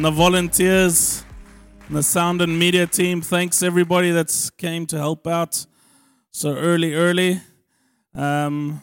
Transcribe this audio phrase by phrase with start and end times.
[0.00, 1.22] and the volunteers
[1.86, 3.20] and the sound and media team.
[3.20, 5.66] Thanks everybody that's came to help out
[6.30, 7.42] so early, early.
[8.14, 8.80] Um,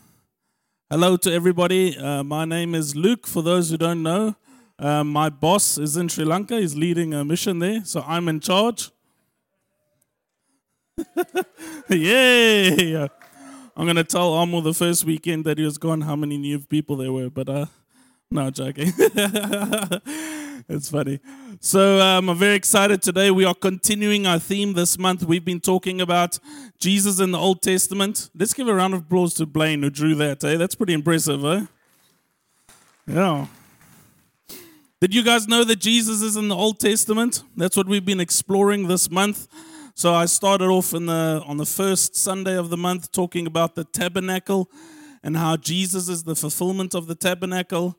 [0.91, 1.97] hello to everybody.
[1.97, 3.25] Uh, my name is Luke.
[3.25, 4.35] For those who don't know,
[4.77, 6.59] uh, my boss is in Sri Lanka.
[6.59, 8.91] He's leading a mission there, so I'm in charge.
[11.89, 12.95] Yay!
[13.75, 16.95] I'm gonna tell Amo the first weekend that he was gone how many new people
[16.95, 17.65] there were, but uh,
[18.29, 18.93] no joking.
[20.69, 21.19] it's funny.
[21.59, 23.31] So um, I'm very excited today.
[23.31, 25.23] We are continuing our theme this month.
[25.23, 26.39] We've been talking about
[26.77, 28.29] Jesus in the Old Testament.
[28.37, 30.43] Let's give a round of applause to Blaine who drew that.
[30.43, 30.57] Eh?
[30.57, 31.65] That's pretty impressive, eh?
[33.07, 33.47] Yeah.
[34.99, 37.43] Did you guys know that Jesus is in the Old Testament?
[37.55, 39.47] That's what we've been exploring this month.
[39.95, 43.75] So I started off in the, on the first Sunday of the month talking about
[43.75, 44.69] the tabernacle
[45.23, 47.97] and how Jesus is the fulfillment of the tabernacle.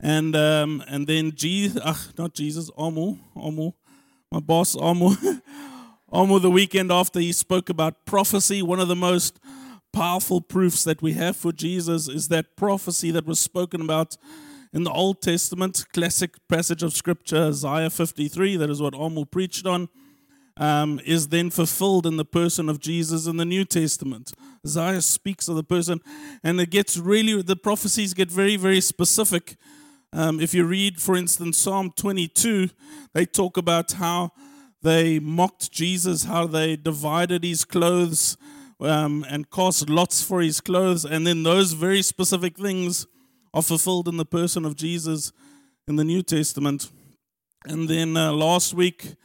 [0.00, 3.74] And um, and then Jesus, uh, not Jesus, Amo, Amo,
[4.30, 5.12] my boss, Amo,
[6.12, 6.38] Amo.
[6.38, 9.40] The weekend after he spoke about prophecy, one of the most
[9.92, 14.18] powerful proofs that we have for Jesus is that prophecy that was spoken about
[14.72, 18.58] in the Old Testament, classic passage of Scripture, Isaiah 53.
[18.58, 19.88] That is what Amo preached on
[20.58, 24.32] um, is then fulfilled in the person of Jesus in the New Testament.
[24.66, 26.00] Isaiah speaks of the person,
[26.42, 29.56] and it gets really, the prophecies get very, very specific.
[30.16, 32.70] Um, if you read, for instance, Psalm 22,
[33.12, 34.32] they talk about how
[34.80, 38.38] they mocked Jesus, how they divided his clothes
[38.80, 43.06] um, and cast lots for his clothes, and then those very specific things
[43.52, 45.32] are fulfilled in the person of Jesus
[45.86, 46.90] in the New Testament.
[47.66, 49.16] And then uh, last week,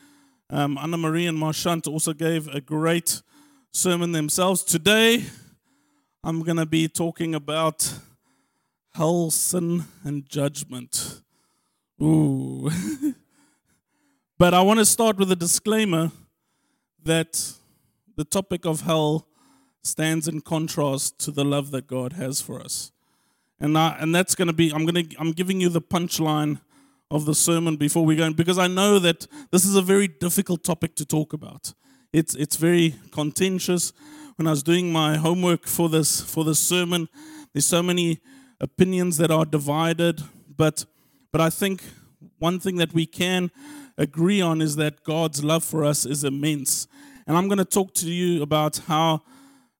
[0.50, 3.22] um, Anna Marie and Marchant also gave a great
[3.72, 4.62] sermon themselves.
[4.62, 5.24] Today,
[6.22, 7.94] I'm going to be talking about
[8.94, 11.22] hell, sin, and judgment.
[12.02, 12.70] Ooh.
[14.38, 16.12] but I want to start with a disclaimer
[17.04, 17.54] that
[18.16, 19.28] the topic of hell
[19.84, 22.92] stands in contrast to the love that God has for us.
[23.60, 26.60] And, I, and that's going to be, I'm, to, I'm giving you the punchline
[27.10, 30.64] of the sermon before we go because I know that this is a very difficult
[30.64, 31.74] topic to talk about.
[32.14, 33.94] It's, it's very contentious.
[34.38, 37.08] When I was doing my homework for this, for this sermon,
[37.54, 38.20] there's so many
[38.62, 40.22] opinions that are divided,
[40.56, 40.86] but,
[41.34, 41.84] but I think
[42.40, 43.52] one thing that we can
[43.98, 46.88] agree on is that God's love for us is immense.
[47.28, 49.24] And I'm going to talk to you about how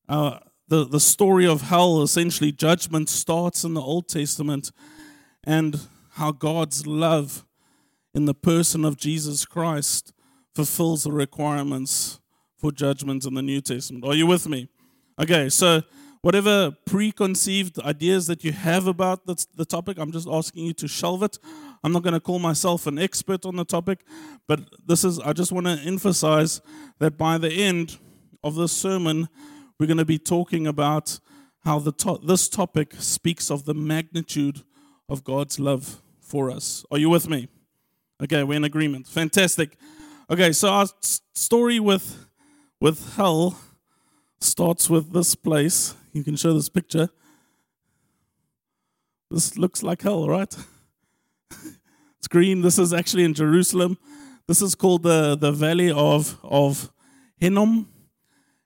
[0.10, 4.72] uh, the, the story of hell, essentially, judgment starts in the Old Testament.
[5.44, 5.80] And
[6.12, 7.46] how God's love
[8.14, 10.14] in the person of Jesus Christ
[10.54, 12.20] fulfills the requirements
[12.58, 14.06] for judgment in the New Testament.
[14.06, 14.68] Are you with me?
[15.20, 15.82] Okay, so
[16.22, 20.88] whatever preconceived ideas that you have about the, the topic, I'm just asking you to
[20.88, 21.40] shelve it.
[21.84, 24.06] I'm not going to call myself an expert on the topic,
[24.48, 26.62] but this is, I just want to emphasize
[27.00, 27.98] that by the end
[28.44, 29.30] of this sermon,
[29.80, 31.20] we're going to be talking about
[31.64, 34.64] how the to- this topic speaks of the magnitude
[35.10, 36.86] of God's love for us.
[36.92, 37.48] Are you with me?
[38.22, 39.08] Okay, we're in agreement.
[39.08, 39.78] Fantastic.
[40.30, 40.88] Okay, so our
[41.34, 42.28] story with
[42.80, 43.60] with hell
[44.40, 45.96] starts with this place.
[46.14, 47.10] You can show this picture.
[49.30, 50.54] This looks like hell, right?
[52.18, 52.62] it's green.
[52.62, 53.98] This is actually in Jerusalem.
[54.48, 56.92] This is called the, the Valley of of
[57.38, 57.88] Hinnom,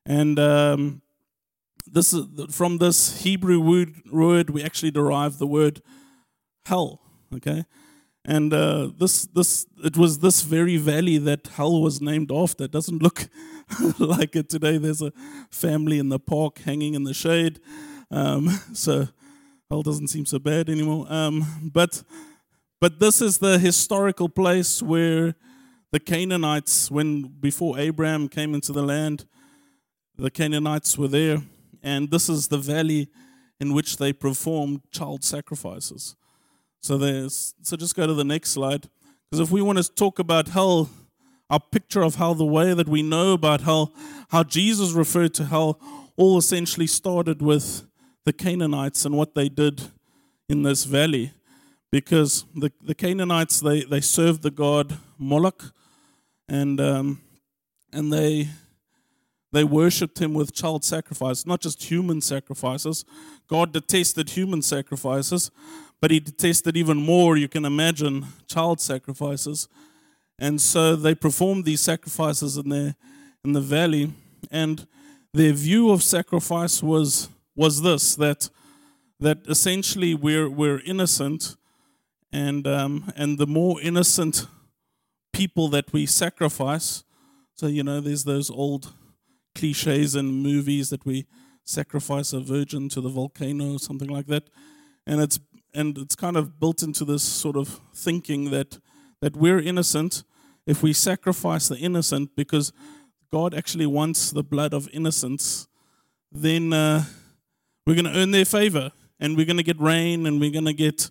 [0.05, 1.01] and um,
[1.85, 5.81] this is from this Hebrew word, word we actually derive the word
[6.65, 7.01] hell.
[7.35, 7.65] Okay,
[8.25, 12.63] and uh, this this it was this very valley that hell was named after.
[12.63, 13.27] It doesn't look
[13.99, 14.77] like it today.
[14.77, 15.13] There's a
[15.51, 17.59] family in the park hanging in the shade,
[18.09, 19.07] um, so
[19.69, 21.05] hell doesn't seem so bad anymore.
[21.09, 22.03] Um, but
[22.81, 25.35] but this is the historical place where
[25.91, 29.25] the Canaanites, when before Abraham came into the land,
[30.17, 31.43] the Canaanites were there,
[31.83, 33.07] and this is the valley
[33.59, 36.15] in which they performed child sacrifices.
[36.85, 38.87] So there's so just go to the next slide.
[39.31, 40.87] Because if we want to talk about hell,
[41.49, 43.91] our picture of hell, the way that we know about hell,
[44.29, 45.79] how Jesus referred to hell,
[46.15, 47.87] all essentially started with
[48.23, 49.81] the Canaanites and what they did
[50.47, 51.31] in this valley.
[51.91, 55.73] Because the, the Canaanites they, they served the god Moloch
[56.47, 57.19] and um,
[57.93, 58.49] and they
[59.55, 63.05] they worshipped him with child sacrifice, not just human sacrifices.
[63.47, 65.49] God detested human sacrifices,
[66.01, 69.69] but he detested even more, you can imagine, child sacrifices.
[70.37, 72.95] And so they performed these sacrifices in the,
[73.45, 74.11] in the valley.
[74.51, 74.85] And
[75.33, 78.49] their view of sacrifice was, was this that,
[79.21, 81.55] that essentially we're, we're innocent,
[82.33, 84.47] and, um, and the more innocent
[85.31, 87.05] people that we sacrifice.
[87.53, 88.93] So, you know, there's those old
[89.55, 91.25] cliches in movies that we
[91.63, 94.49] sacrifice a virgin to the volcano or something like that.
[95.07, 95.39] And it's
[95.73, 98.79] and it's kind of built into this sort of thinking that
[99.21, 100.23] that we're innocent
[100.65, 102.73] if we sacrifice the innocent because
[103.31, 105.67] God actually wants the blood of innocence,
[106.31, 107.03] then uh,
[107.85, 110.65] we're going to earn their favor and we're going to get rain and we're going
[110.65, 111.09] to get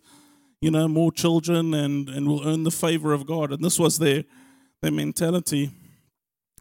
[0.61, 3.99] you know more children and and we'll earn the favor of God and this was
[3.99, 4.25] their
[4.81, 5.71] their mentality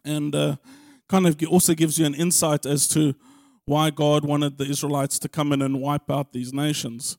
[0.04, 0.56] and uh,
[1.08, 3.14] kind of also gives you an insight as to
[3.66, 7.16] why God wanted the Israelites to come in and wipe out these nations.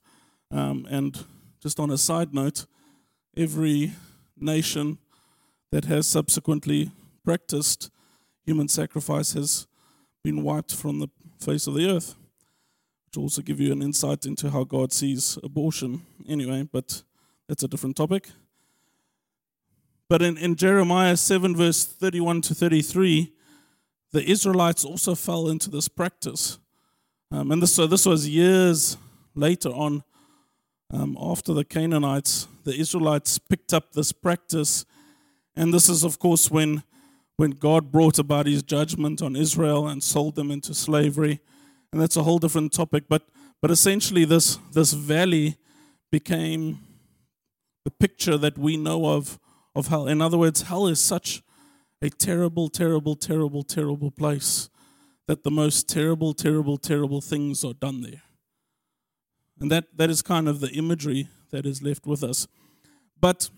[0.52, 1.26] Um, and
[1.62, 2.66] just on a side note,
[3.36, 3.94] every
[4.38, 4.98] nation
[5.72, 6.92] that has subsequently
[7.24, 7.90] practiced
[8.46, 9.68] human sacrifice has
[10.24, 11.10] been wiped from the
[11.40, 12.16] face of the earth,
[13.06, 16.06] which also give you an insight into how God sees abortion.
[16.28, 17.04] Anyway, but
[17.48, 18.30] that's a different topic.
[20.08, 23.34] But in, in Jeremiah 7, verse 31 to 33,
[24.16, 26.58] the Israelites also fell into this practice.
[27.32, 28.96] Um, and this, so this was years
[29.36, 30.06] later on,
[30.94, 34.86] um, after the Canaanites, the Israelites picked up this practice.
[35.58, 36.84] And this is, of course, when,
[37.36, 41.42] when God brought about his judgment on Israel and sold them into slavery.
[41.92, 43.04] And that's a whole different topic.
[43.10, 43.24] But,
[43.62, 45.58] but essentially, this, this valley
[46.10, 46.80] became
[47.84, 49.38] the picture that we know of,
[49.76, 50.08] of hell.
[50.08, 51.42] In other words, hell is such
[52.02, 54.70] a terrible, terrible, terrible, terrible place
[55.28, 58.22] that the most terrible, terrible, terrible things are done there.
[59.60, 62.48] And that, that is kind of the imagery that is left with us.
[63.20, 63.50] But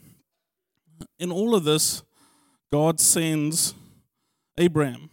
[1.20, 2.04] in all of this,
[2.72, 3.74] God sends
[4.58, 5.10] Abraham.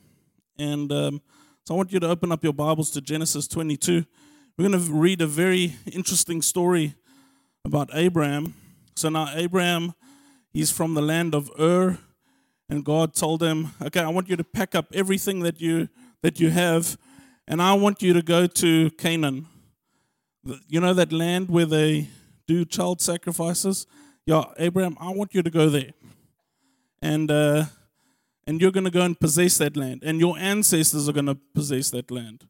[0.58, 1.22] And um,
[1.64, 4.04] so I want you to open up your Bibles to Genesis 22.
[4.56, 6.94] We're going to read a very interesting story
[7.64, 8.54] about Abraham.
[8.94, 9.94] So now, Abraham,
[10.52, 11.98] he's from the land of Ur
[12.68, 15.88] and God told him, "Okay, I want you to pack up everything that you
[16.22, 16.96] that you have,
[17.46, 19.46] and I want you to go to Canaan.
[20.68, 22.08] You know that land where they
[22.46, 23.86] do child sacrifices?
[24.26, 25.92] Yeah, Abraham, I want you to go there,
[27.02, 27.64] and uh,
[28.46, 31.38] and you're going to go and possess that land, and your ancestors are going to
[31.54, 32.46] possess that land."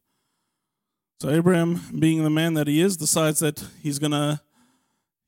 [1.21, 4.41] So Abraham, being the man that he is, decides that he's going to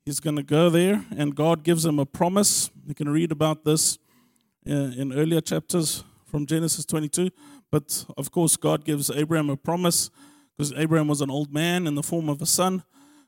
[0.05, 2.69] he's going to go there, and God gives him a promise.
[2.85, 3.97] You can read about this
[4.67, 7.29] in earlier chapters from Genesis 22.
[7.71, 10.09] But of course, God gives Abraham a promise
[10.57, 12.83] because Abraham was an old man in the form of a son.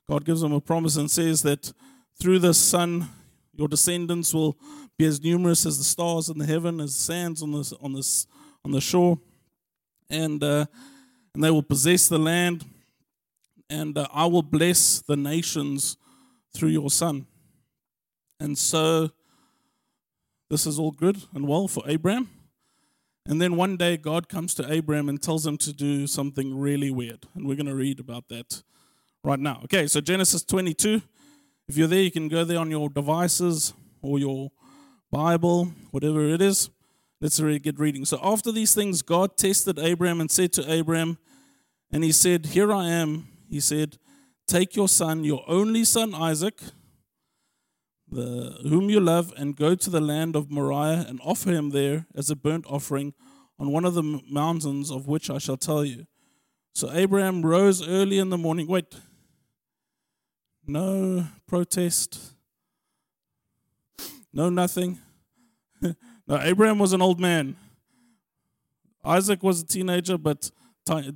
[0.07, 1.71] God gives him a promise and says that
[2.19, 3.07] through this son,
[3.53, 4.57] your descendants will
[4.97, 7.94] be as numerous as the stars in the heaven, as the sands on the on
[7.94, 8.25] this
[8.65, 9.19] on the shore,
[10.09, 10.65] and uh,
[11.33, 12.65] and they will possess the land,
[13.69, 15.97] and uh, I will bless the nations
[16.53, 17.27] through your son.
[18.39, 19.12] And so
[20.50, 22.30] this is all good and well for Abraham.
[23.25, 26.90] And then one day, God comes to Abraham and tells him to do something really
[26.90, 27.25] weird.
[27.36, 28.63] And we're going to read about that
[29.24, 29.62] right now.
[29.66, 31.01] Okay, so Genesis 22.
[31.68, 34.51] If you're there, you can go there on your devices or your
[35.12, 36.72] Bible, whatever it is.
[37.22, 38.06] Let's get reading.
[38.06, 41.19] So, after these things, God tested Abraham and said to Abraham,
[41.92, 43.28] and he said, Here I am.
[43.50, 43.98] He said,
[44.48, 46.60] Take your son, your only son Isaac
[48.12, 52.06] the, whom you love, and go to the land of Moriah and offer him there
[52.16, 53.13] as a burnt offering
[53.58, 56.06] on one of the mountains of which I shall tell you.
[56.74, 58.68] So Abraham rose early in the morning.
[58.68, 58.96] Wait,
[60.66, 62.34] no protest,
[64.32, 65.00] no nothing.
[65.82, 67.56] no, Abraham was an old man.
[69.04, 70.51] Isaac was a teenager, but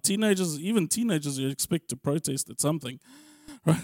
[0.02, 3.00] teenagers, even teenagers, you expect to protest at something,
[3.66, 3.82] right?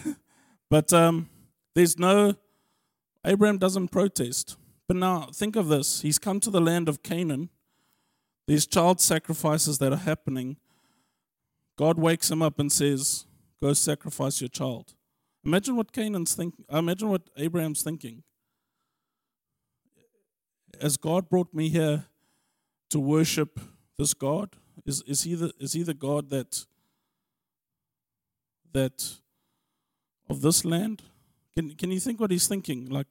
[0.70, 1.30] But um,
[1.76, 2.34] there's no
[3.26, 4.58] Abraham doesn't protest.
[4.88, 7.50] But now think of this he's come to the land of Canaan.
[8.48, 10.58] These child sacrifices that are happening.
[11.78, 13.26] God wakes him up and says,
[13.62, 14.96] Go sacrifice your child.
[15.46, 16.66] Imagine what Canaan's thinking.
[16.72, 18.24] Imagine what Abraham's thinking.
[20.82, 22.06] As God brought me here
[22.90, 23.60] to worship
[23.98, 26.66] this God, is, is, he, the, is he the God that
[28.74, 29.16] that
[30.30, 31.04] of this land?
[31.56, 32.90] Can, can you think what he's thinking?
[32.90, 33.08] Like,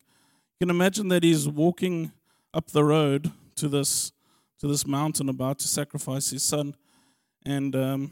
[0.59, 2.13] you can imagine that he's walking
[2.55, 4.13] up the road to this
[4.61, 6.75] to this mountain about to sacrifice his son,
[7.47, 8.11] and um,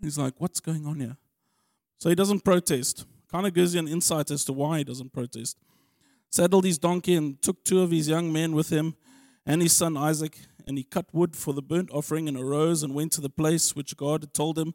[0.00, 1.16] he's like, "What's going on here?"
[1.98, 3.06] So he doesn't protest.
[3.30, 5.56] Kind of gives you an insight as to why he doesn't protest.
[6.30, 8.96] Saddled his donkey and took two of his young men with him
[9.46, 12.94] and his son Isaac, and he cut wood for the burnt offering and arose and
[12.94, 14.74] went to the place which God had told him.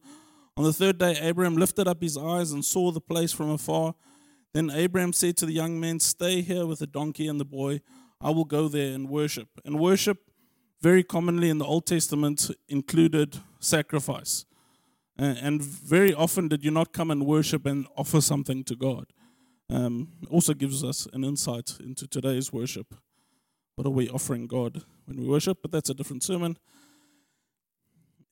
[0.58, 3.96] On the third day, Abraham lifted up his eyes and saw the place from afar.
[4.56, 7.82] Then Abraham said to the young man, Stay here with the donkey and the boy.
[8.22, 9.50] I will go there and worship.
[9.66, 10.32] And worship,
[10.80, 14.46] very commonly in the Old Testament, included sacrifice.
[15.18, 19.08] And very often did you not come and worship and offer something to God.
[19.70, 22.96] Um, also gives us an insight into today's worship.
[23.76, 25.58] What are we offering God when we worship?
[25.62, 26.58] But that's a different sermon.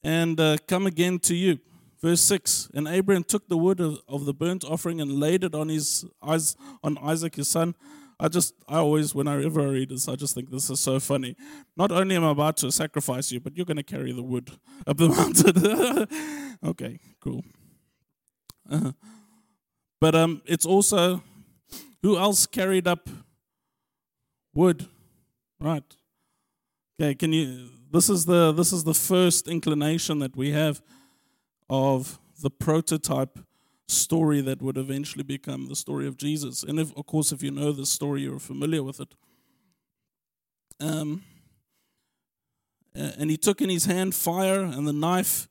[0.02, 1.60] And uh, come again to you.
[2.04, 5.56] Verse 6 And Abraham took the wood of, of the burnt offering and laid it
[5.56, 7.76] on, his, eyes on Isaac his son.
[8.20, 11.36] I just, I always, whenever I read this, I just think this is so funny.
[11.76, 14.52] Not only am I about to sacrifice you, but you're going to carry the wood
[14.86, 16.08] up the mountain.
[16.64, 17.44] okay, cool.
[18.70, 18.92] Uh-huh.
[20.00, 21.24] But um, it's also
[22.02, 23.10] who else carried up
[24.54, 24.88] wood,
[25.60, 25.84] right?
[27.02, 27.70] Okay, can you?
[27.92, 30.82] This is the this is the first inclination that we have
[31.74, 33.40] of the prototype
[33.88, 36.62] story that would eventually become the story of Jesus.
[36.62, 39.16] And if, of course, if you know the story, you're familiar with it.
[40.80, 41.24] Um,
[42.94, 45.48] and he took in his hand fire and the knife,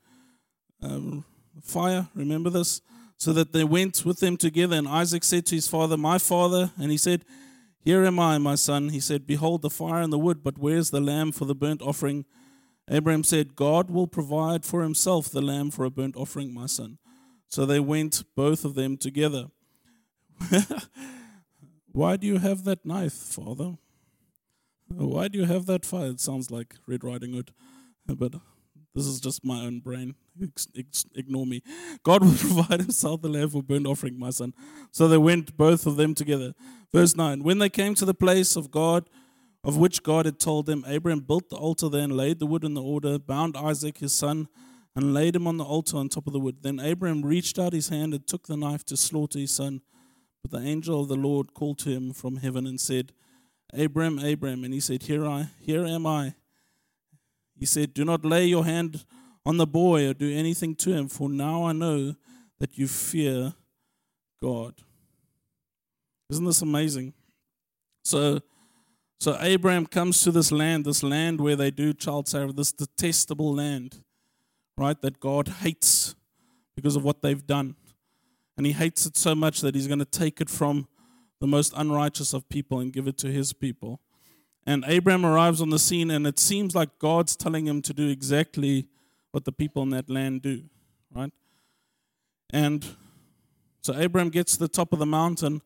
[0.81, 1.25] um,
[1.61, 2.81] fire, remember this?
[3.23, 4.75] so that they went with them together.
[4.75, 7.25] And Isaac said to his father, My father, and he said,
[7.79, 8.89] Here am I, my son.
[8.89, 11.83] He said, Behold the fire and the wood, but where's the lamb for the burnt
[11.83, 12.25] offering?
[12.91, 16.99] Abraham said, God will provide for himself the lamb for a burnt offering, my son.
[17.49, 19.47] So they went, both of them together.
[21.93, 23.77] Why do you have that knife, father?
[24.89, 26.11] Why do you have that fire?
[26.11, 27.53] It sounds like Red Riding Hood,
[28.07, 28.35] but
[28.95, 30.15] this is just my own brain.
[31.15, 31.63] Ignore me.
[32.03, 34.55] God will provide himself the lamb for burnt offering, my son.
[34.91, 36.55] So they went, both of them together.
[36.93, 39.09] Verse 9 When they came to the place of God,
[39.65, 42.65] of which God had told them, Abraham built the altar there and laid the wood
[42.65, 44.49] in the order, bound Isaac his son,
[44.97, 46.59] and laid him on the altar on top of the wood.
[46.63, 49.81] Then Abraham reached out his hand and took the knife to slaughter his son.
[50.43, 53.13] But the angel of the Lord called to him from heaven and said,
[53.73, 54.65] Abraham, Abraham.
[54.65, 56.35] And he said, Here I, here am I.
[57.59, 59.05] He said, Do not lay your hand
[59.47, 62.17] on the boy or do anything to him, for now I know
[62.59, 63.55] that you fear
[64.43, 64.75] God.
[66.31, 67.15] Isn't this amazing?
[68.05, 68.41] So,
[69.23, 73.55] so Abraham comes to this land, this land where they do child sacrifice, this detestable
[73.55, 74.01] land,
[74.77, 76.17] right, that God hates
[76.75, 77.77] because of what they've done.
[78.57, 80.89] And he hates it so much that he's going to take it from
[81.39, 84.01] the most unrighteous of people and give it to his people.
[84.67, 88.09] And Abraham arrives on the scene, and it seems like God's telling him to do
[88.09, 88.89] exactly
[89.31, 90.65] what the people in that land do,
[91.15, 91.31] right?
[92.51, 92.85] And
[93.83, 95.63] so Abraham gets to the top of the mountain,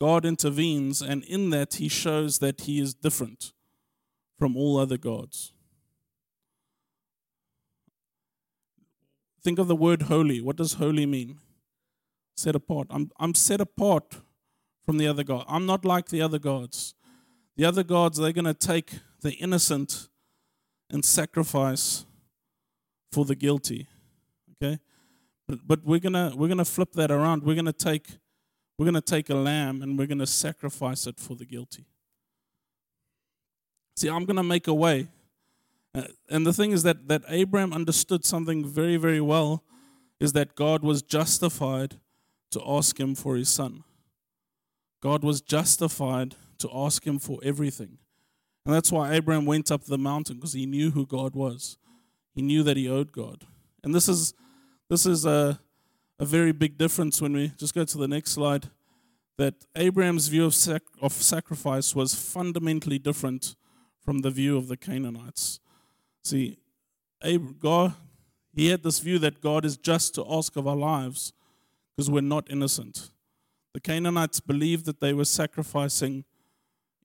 [0.00, 3.52] God intervenes, and in that he shows that he is different
[4.38, 5.52] from all other gods.
[9.44, 10.40] Think of the word holy.
[10.40, 11.38] What does holy mean?
[12.36, 12.88] Set apart.
[12.90, 14.16] I'm, I'm set apart
[14.84, 15.44] from the other God.
[15.48, 16.94] I'm not like the other gods.
[17.56, 20.08] The other gods, they're going to take the innocent
[20.90, 22.06] and sacrifice
[23.10, 23.86] for the guilty.
[24.62, 24.78] Okay?
[25.48, 27.42] But, but we're gonna we're gonna flip that around.
[27.42, 28.18] We're gonna take
[28.78, 31.84] we're gonna take a lamb and we're gonna sacrifice it for the guilty.
[33.96, 35.08] See, I'm gonna make a way.
[35.94, 39.62] Uh, and the thing is that that Abraham understood something very, very well
[40.20, 41.96] is that God was justified
[42.52, 43.84] to ask him for his son.
[45.02, 47.98] God was justified to ask him for everything.
[48.64, 51.76] And that's why Abraham went up the mountain because he knew who God was.
[52.34, 53.44] He knew that he owed God.
[53.82, 54.32] And this is
[54.88, 55.58] this is a
[56.22, 58.70] a very big difference when we just go to the next slide
[59.38, 63.56] that Abraham's view of, sac- of sacrifice was fundamentally different
[64.04, 65.58] from the view of the Canaanites.
[66.22, 66.58] See,
[67.58, 67.94] God,
[68.54, 71.32] he had this view that God is just to ask of our lives
[71.96, 73.10] because we're not innocent.
[73.74, 76.24] The Canaanites believed that they were sacrificing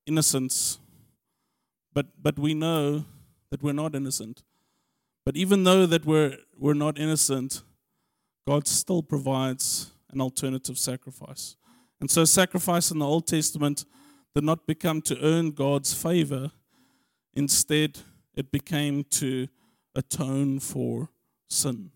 [0.06, 0.78] innocence.
[1.92, 3.06] But, but we know
[3.50, 4.44] that we're not innocent.
[5.26, 7.64] But even though that we're, we're not innocent,
[8.48, 11.58] God still provides an alternative sacrifice.
[12.00, 13.84] And so sacrifice in the Old Testament
[14.34, 16.52] did not become to earn God's favor.
[17.34, 18.00] Instead,
[18.36, 19.50] it became to
[19.96, 21.10] atone for
[21.50, 21.92] sin.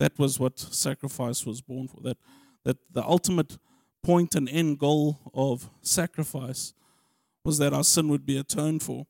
[0.00, 2.00] That was what sacrifice was born for.
[2.00, 2.18] That,
[2.64, 3.56] that the ultimate
[4.02, 6.74] point and end goal of sacrifice
[7.44, 9.06] was that our sin would be atoned for.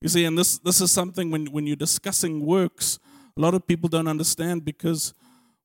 [0.00, 3.00] You see, and this, this is something when, when you're discussing works,
[3.36, 5.12] a lot of people don't understand because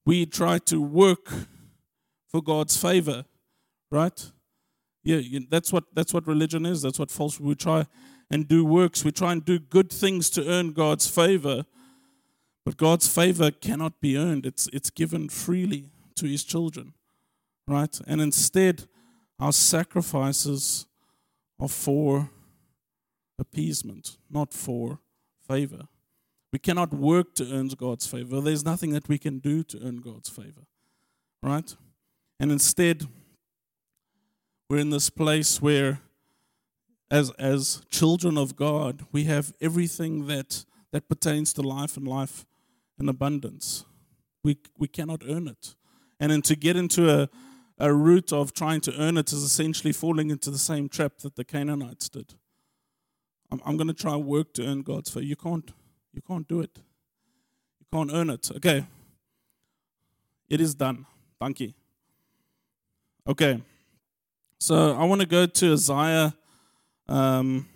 [0.06, 1.32] we try to work
[2.30, 3.26] for God's favor,
[3.92, 4.32] right?
[5.04, 6.82] Yeah, that's what that's what religion is.
[6.82, 7.40] That's what false.
[7.40, 7.88] We try
[8.30, 9.04] and do works.
[9.04, 11.66] We try and do good things to earn God's favor,
[12.66, 14.46] but God's favor cannot be earned.
[14.46, 16.94] It's it's given freely to His children,
[17.68, 18.00] right?
[18.08, 18.86] And instead,
[19.40, 20.86] our sacrifices
[21.60, 22.30] are for
[23.40, 25.00] appeasement, not for
[25.48, 25.88] favor.
[26.52, 28.42] We cannot work to earn God's favor.
[28.42, 30.68] There's nothing that we can do to earn God's favor.
[31.42, 31.76] Right?
[32.40, 33.08] And instead,
[34.70, 36.02] we're in this place where,
[37.10, 42.46] as, as children of God, we have everything that, that pertains to life and life
[43.00, 43.86] in abundance.
[44.44, 45.76] We, we cannot earn it.
[46.20, 47.30] And then to get into a,
[47.80, 51.36] a route of trying to earn it is essentially falling into the same trap that
[51.36, 52.36] the Canaanites did.
[53.52, 55.26] I'm, I'm going to try work to earn God's favor.
[55.26, 55.72] You can't.
[56.14, 56.72] You can't do it.
[57.80, 58.50] You can't earn it.
[58.58, 58.86] Okay.
[60.50, 61.06] It is done.
[61.40, 61.74] Thank you.
[63.28, 63.62] Okay.
[64.60, 66.34] So I want to go to Isaiah.
[67.08, 67.68] Um,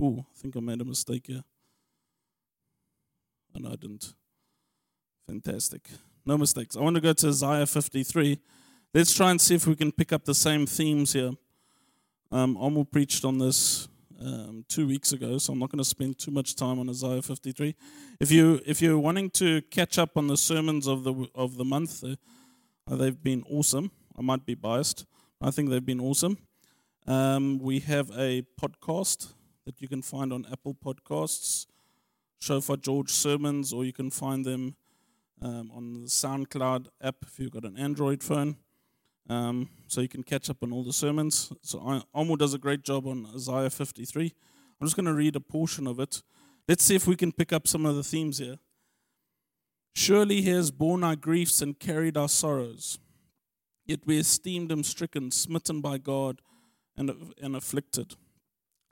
[0.00, 1.44] oh, I think I made a mistake here.
[3.54, 4.14] Oh, no, I didn't.
[5.26, 5.88] Fantastic.
[6.24, 6.76] No mistakes.
[6.76, 8.38] I want to go to Isaiah 53.
[8.94, 11.32] Let's try and see if we can pick up the same themes here.
[12.32, 13.88] Um, Amo preached on this
[14.20, 17.22] um, two weeks ago, so I'm not going to spend too much time on Isaiah
[17.22, 17.74] 53.
[18.20, 21.64] If you if you're wanting to catch up on the sermons of the of the
[21.64, 23.90] month, uh, they've been awesome.
[24.18, 25.06] I might be biased.
[25.40, 26.38] I think they've been awesome.
[27.06, 29.32] Um, we have a podcast
[29.64, 31.66] that you can find on Apple Podcasts,
[32.40, 34.76] Shofar George sermons, or you can find them
[35.42, 38.56] um, on the SoundCloud app if you've got an Android phone.
[39.28, 41.52] Um, so you can catch up on all the sermons.
[41.62, 44.32] So Amo does a great job on Isaiah 53.
[44.80, 46.22] I'm just going to read a portion of it.
[46.68, 48.58] Let's see if we can pick up some of the themes here.
[49.94, 52.98] Surely he has borne our griefs and carried our sorrows.
[53.86, 56.42] Yet we esteemed him stricken, smitten by God,
[56.96, 58.14] and, and afflicted.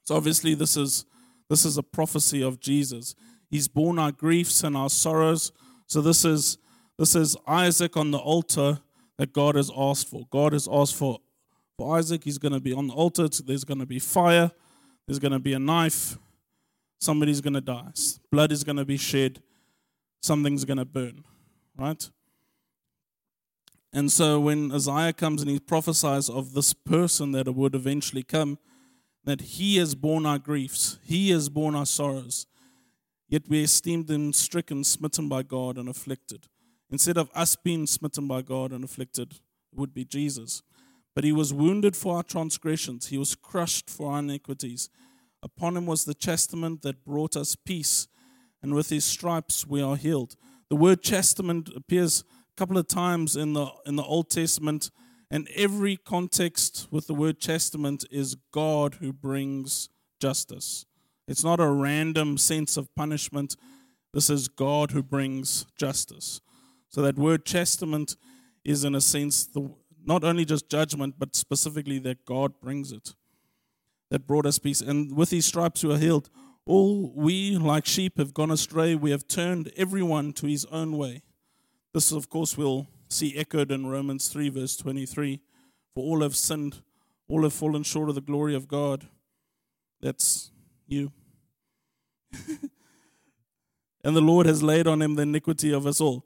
[0.04, 1.04] So obviously this is
[1.50, 3.14] this is a prophecy of Jesus.
[3.50, 5.52] He's borne our griefs and our sorrows.
[5.86, 6.58] So this is
[6.98, 8.80] this is Isaac on the altar
[9.18, 10.26] that God has asked for.
[10.30, 11.18] God has asked for,
[11.76, 12.24] for Isaac.
[12.24, 13.28] He's going to be on the altar.
[13.28, 14.50] There's going to be fire.
[15.06, 16.18] There's going to be a knife.
[17.00, 17.92] Somebody's going to die.
[18.32, 19.42] Blood is going to be shed.
[20.22, 21.24] Something's going to burn.
[21.76, 22.08] Right?
[23.92, 28.58] And so when Isaiah comes and he prophesies of this person that would eventually come,
[29.24, 32.46] that he has borne our griefs, he has borne our sorrows,
[33.28, 36.48] yet we esteemed him stricken, smitten by God, and afflicted.
[36.90, 40.62] Instead of us being smitten by God and afflicted, it would be Jesus.
[41.14, 44.88] But he was wounded for our transgressions, he was crushed for our iniquities.
[45.42, 48.08] Upon him was the chastisement that brought us peace,
[48.62, 50.36] and with his stripes we are healed.
[50.70, 54.90] The word chastisement appears a couple of times in the in the Old Testament,
[55.30, 60.86] and every context with the word chastisement is God who brings justice.
[61.28, 63.56] It's not a random sense of punishment.
[64.12, 66.40] This is God who brings justice.
[66.94, 68.14] So that word chastisement
[68.64, 69.68] is, in a sense, the,
[70.06, 73.16] not only just judgment, but specifically that God brings it.
[74.12, 74.80] That brought us peace.
[74.80, 76.30] And with his stripes we are healed.
[76.64, 78.94] All we, like sheep, have gone astray.
[78.94, 81.22] We have turned everyone to his own way.
[81.92, 85.40] This, of course, we'll see echoed in Romans 3, verse 23.
[85.96, 86.80] For all have sinned,
[87.26, 89.08] all have fallen short of the glory of God.
[90.00, 90.52] That's
[90.86, 91.10] you.
[94.04, 96.24] and the Lord has laid on him the iniquity of us all.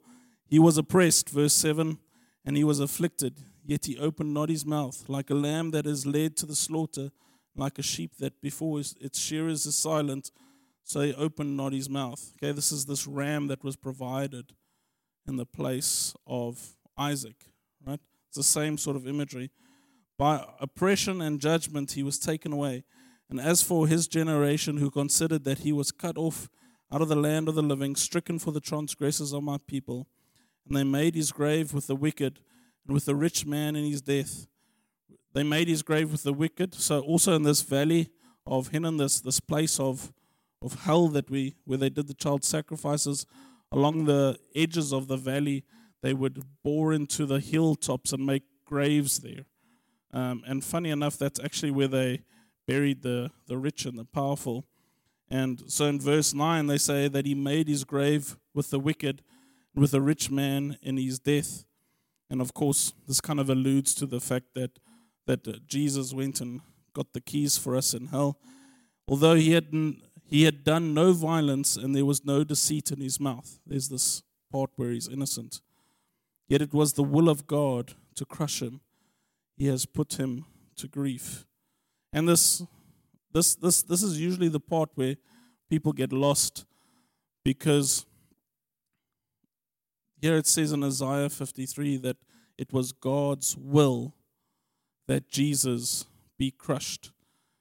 [0.49, 1.99] He was oppressed, verse 7,
[2.43, 6.05] and he was afflicted, yet he opened not his mouth, like a lamb that is
[6.07, 7.11] led to the slaughter,
[7.55, 10.31] like a sheep that before its shearers is silent,
[10.83, 12.33] so he opened not his mouth.
[12.37, 14.53] Okay, this is this ram that was provided
[15.27, 17.35] in the place of Isaac,
[17.85, 17.99] right?
[18.27, 19.51] It's the same sort of imagery.
[20.17, 22.83] By oppression and judgment he was taken away.
[23.29, 26.49] And as for his generation who considered that he was cut off
[26.91, 30.07] out of the land of the living, stricken for the transgressors of my people,
[30.69, 32.39] and they made his grave with the wicked
[32.85, 34.47] and with the rich man in his death.
[35.33, 36.73] They made his grave with the wicked.
[36.75, 38.09] So also in this valley
[38.45, 40.13] of Hinnom, this this place of
[40.61, 43.25] of hell that we where they did the child sacrifices,
[43.71, 45.63] along the edges of the valley,
[46.01, 49.45] they would bore into the hilltops and make graves there.
[50.11, 52.23] Um, and funny enough, that's actually where they
[52.67, 54.65] buried the, the rich and the powerful.
[55.29, 59.21] And so in verse 9, they say that he made his grave with the wicked
[59.75, 61.65] with a rich man in his death.
[62.29, 64.79] And of course, this kind of alludes to the fact that,
[65.25, 66.61] that uh, Jesus went and
[66.93, 68.39] got the keys for us in hell.
[69.07, 69.71] Although he had,
[70.25, 73.59] he had done no violence and there was no deceit in his mouth.
[73.65, 75.61] There's this part where he's innocent.
[76.47, 78.81] Yet it was the will of God to crush him.
[79.55, 80.45] He has put him
[80.77, 81.45] to grief.
[82.13, 82.63] And this,
[83.31, 85.15] this, this, this is usually the part where
[85.69, 86.65] people get lost
[87.43, 88.05] because
[90.21, 92.17] here it says in Isaiah 53 that
[92.57, 94.13] it was God's will
[95.07, 96.05] that Jesus
[96.37, 97.11] be crushed.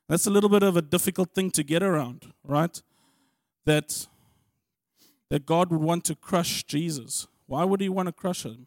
[0.08, 2.82] That's a little bit of a difficult thing to get around, right?
[3.66, 4.06] That
[5.30, 7.26] that God would want to crush Jesus.
[7.46, 8.66] Why would he want to crush him?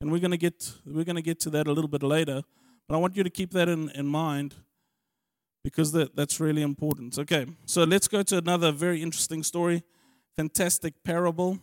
[0.00, 2.42] And we're to get we're to get to that a little bit later,
[2.86, 4.54] but I want you to keep that in, in mind
[5.64, 7.18] because that, that's really important.
[7.18, 9.82] Okay, so let's go to another very interesting story,
[10.36, 11.58] fantastic parable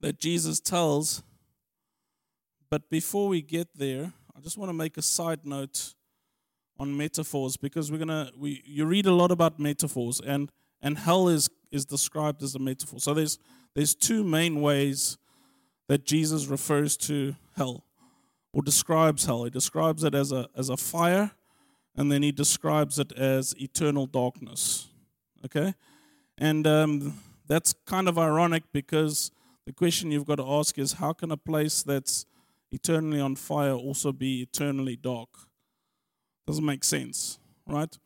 [0.00, 1.22] that Jesus tells.
[2.70, 5.94] But before we get there, I just want to make a side note
[6.78, 11.28] on metaphors because we're gonna we you read a lot about metaphors and and hell
[11.28, 13.00] is is described as a metaphor.
[13.00, 13.38] So there's
[13.74, 15.18] there's two main ways
[15.88, 17.84] that Jesus refers to hell
[18.52, 19.44] or describes hell.
[19.44, 21.32] He describes it as a as a fire
[21.96, 24.88] and then he describes it as eternal darkness.
[25.44, 25.74] Okay?
[26.38, 29.30] And um, that's kind of ironic because
[29.66, 32.26] the question you've got to ask is how can a place that's
[32.72, 35.28] eternally on fire also be eternally dark?
[36.46, 37.96] Doesn't make sense, right?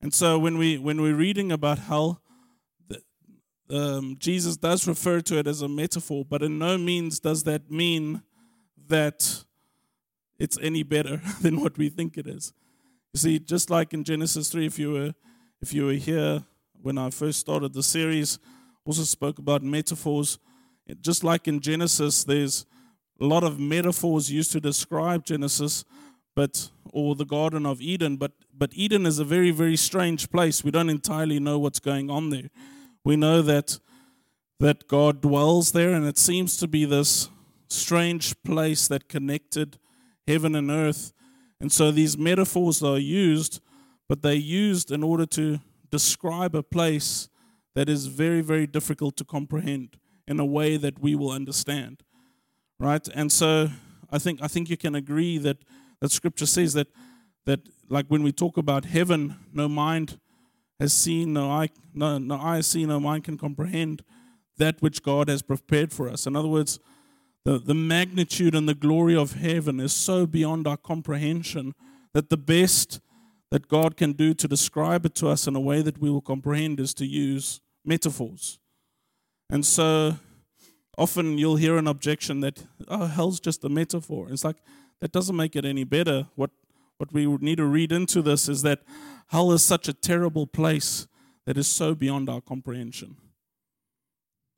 [0.00, 2.20] And so when we when we're reading about hell,
[2.88, 3.00] the,
[3.70, 7.70] um, Jesus does refer to it as a metaphor, but in no means does that
[7.70, 8.22] mean
[8.88, 9.44] that
[10.38, 12.52] it's any better than what we think it is.
[13.12, 15.14] You see, just like in Genesis three, if you were
[15.60, 16.44] if you were here
[16.82, 18.38] when I first started the series,
[18.84, 20.38] also spoke about metaphors.
[21.00, 22.66] Just like in Genesis, there's
[23.20, 25.84] a lot of metaphors used to describe Genesis,
[26.34, 30.62] but or the Garden of Eden, but but Eden is a very very strange place.
[30.62, 32.50] We don't entirely know what's going on there.
[33.04, 33.78] We know that
[34.60, 37.28] that God dwells there, and it seems to be this
[37.68, 39.78] strange place that connected
[40.26, 41.12] heaven and earth.
[41.60, 43.60] And so these metaphors are used,
[44.08, 47.28] but they're used in order to describe a place
[47.74, 52.02] that is very, very difficult to comprehend in a way that we will understand.
[52.78, 53.06] Right?
[53.14, 53.70] And so
[54.10, 55.58] I think I think you can agree that
[56.00, 56.88] that scripture says that
[57.46, 60.18] that like when we talk about heaven, no mind
[60.78, 64.02] has seen, no eye, no, no eye has seen, no mind can comprehend
[64.58, 66.26] that which God has prepared for us.
[66.26, 66.78] In other words,
[67.44, 71.74] the, the magnitude and the glory of heaven is so beyond our comprehension
[72.12, 73.00] that the best
[73.50, 76.20] that God can do to describe it to us in a way that we will
[76.20, 78.58] comprehend is to use metaphors.
[79.50, 80.16] And so
[80.98, 84.28] often you'll hear an objection that, oh, hell's just a metaphor.
[84.30, 84.56] It's like,
[85.00, 86.28] that doesn't make it any better.
[86.34, 86.50] What,
[86.98, 88.80] what we would need to read into this is that
[89.28, 91.06] hell is such a terrible place
[91.44, 93.16] that is so beyond our comprehension.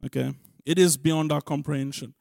[0.05, 0.35] Okay?
[0.65, 2.15] It is beyond our comprehension.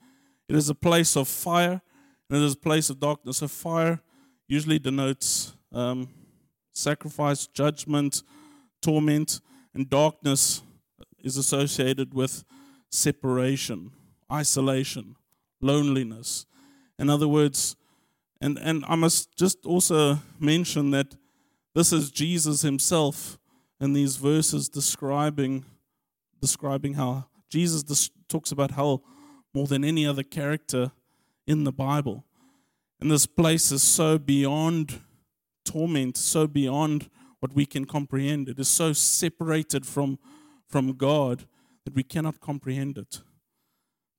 [0.50, 1.82] It is a place of fire
[2.30, 3.38] and it is a place of darkness.
[3.38, 4.02] So, fire
[4.48, 6.10] usually denotes um,
[6.74, 8.24] sacrifice, judgment,
[8.82, 9.42] torment,
[9.74, 10.62] and darkness
[11.20, 12.44] is associated with
[12.92, 13.92] separation,
[14.32, 15.16] isolation,
[15.62, 16.46] loneliness.
[17.00, 17.76] In other words,
[18.42, 21.16] and, and I must just also mention that
[21.74, 23.38] this is Jesus himself
[23.80, 25.66] in these verses describing,
[26.42, 29.04] describing how Jesus dis- talks about hell
[29.54, 30.92] more than any other character
[31.46, 32.24] in the Bible.
[33.00, 35.02] And this place is so beyond
[35.64, 38.50] torment, so beyond what we can comprehend.
[38.50, 40.18] It is so separated from,
[40.68, 41.46] from God
[41.88, 43.22] that we cannot comprehend it.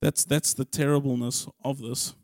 [0.01, 2.15] That's, that's the terribleness of this.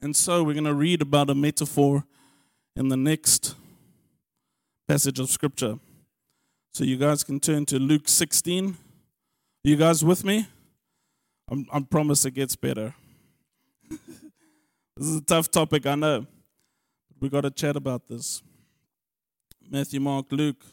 [0.00, 2.06] And so we're going to read about a metaphor
[2.74, 3.54] in the next
[4.88, 5.78] passage of Scripture.
[6.74, 8.70] So you guys can turn to Luke 16.
[8.70, 8.74] Are
[9.62, 10.48] you guys with me?
[11.48, 12.96] I'm, I promise it gets better.
[13.88, 16.26] this is a tough topic, I know.
[17.20, 18.42] We've got to chat about this.
[19.70, 20.64] Matthew, Mark, Luke,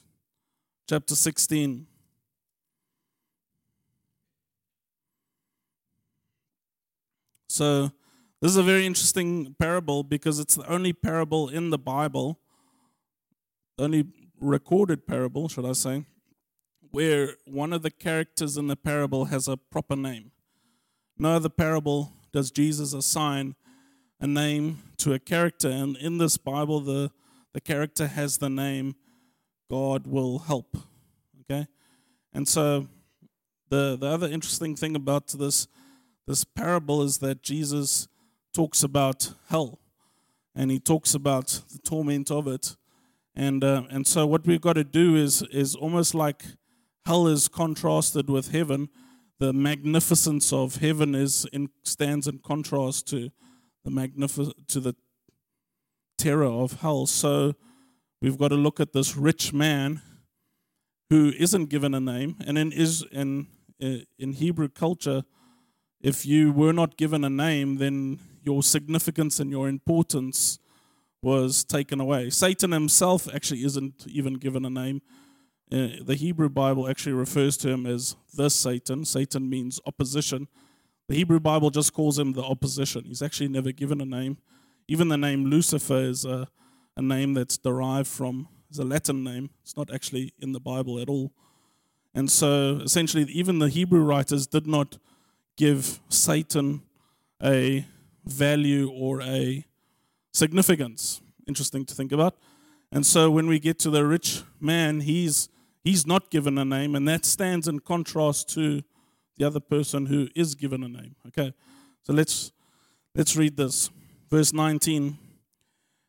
[0.90, 1.86] chapter 16.
[7.50, 7.92] So,
[8.42, 12.40] this is a very interesting parable because it's the only parable in the Bible,
[13.76, 14.06] the only
[14.40, 16.06] recorded parable, should I say,
[16.92, 20.32] where one of the characters in the parable has a proper name.
[21.18, 23.56] No other parable does Jesus assign
[24.22, 25.70] a name to a character.
[25.70, 27.12] And in this Bible, the,
[27.54, 28.96] the character has the name
[29.72, 30.78] God will help.
[31.42, 31.68] Okay?
[32.32, 32.88] And so
[33.70, 35.68] the, the other interesting thing about this,
[36.30, 38.08] this parable is that Jesus
[38.54, 39.80] talks about hell
[40.54, 42.78] and he talks about the torment of it.
[43.36, 46.44] And, uh, and so what we've got to do is, is almost like
[47.08, 48.90] hell is contrasted with heaven.
[49.40, 53.32] The magnificence of heaven is in, stands in contrast to
[53.84, 54.94] the magnific- to the
[56.20, 57.08] terror of hell.
[57.08, 57.56] So
[58.22, 60.04] we've got to look at this rich man
[61.10, 63.48] who isn't given a name, and in is in
[63.82, 65.24] uh, in Hebrew culture,
[66.02, 70.60] if you were not given a name, then your significance and your importance
[71.22, 72.30] was taken away.
[72.30, 75.02] Satan himself actually isn't even given a name.
[75.72, 79.06] Uh, the Hebrew Bible actually refers to him as the Satan.
[79.06, 80.48] Satan means opposition.
[81.10, 83.06] The Hebrew Bible just calls him the opposition.
[83.06, 84.38] He's actually never given a name.
[84.88, 86.48] Even the name Lucifer is a,
[86.96, 89.50] a name that's derived from, is a Latin name.
[89.62, 91.34] It's not actually in the Bible at all.
[92.16, 94.98] And so essentially, even the Hebrew writers did not
[95.60, 96.82] give Satan
[97.44, 97.86] a
[98.24, 99.66] value or a
[100.32, 101.20] significance.
[101.50, 102.36] Interesting to think about.
[102.94, 105.50] And so when we get to the rich man, he's
[105.84, 108.84] he's not given a name, and that stands in contrast to
[109.36, 111.16] the other person who is given a name.
[111.28, 111.54] Okay.
[112.04, 112.54] So let's
[113.14, 113.90] let's read this.
[114.32, 115.18] Verse 19.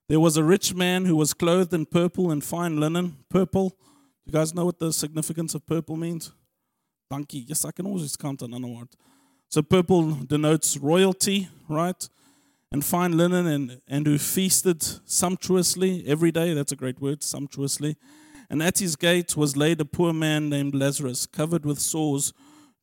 [0.09, 3.17] There was a rich man who was clothed in purple and fine linen.
[3.29, 3.77] Purple.
[4.27, 6.33] You guys know what the significance of purple means?
[7.11, 7.45] Donkey.
[7.49, 8.89] Yes, I can always count on another word.
[9.51, 12.09] So purple denotes royalty, right?
[12.71, 16.55] And fine linen, and, and who feasted sumptuously every day.
[16.55, 17.97] That's a great word, sumptuously.
[18.49, 22.33] And at his gate was laid a poor man named Lazarus, covered with sores,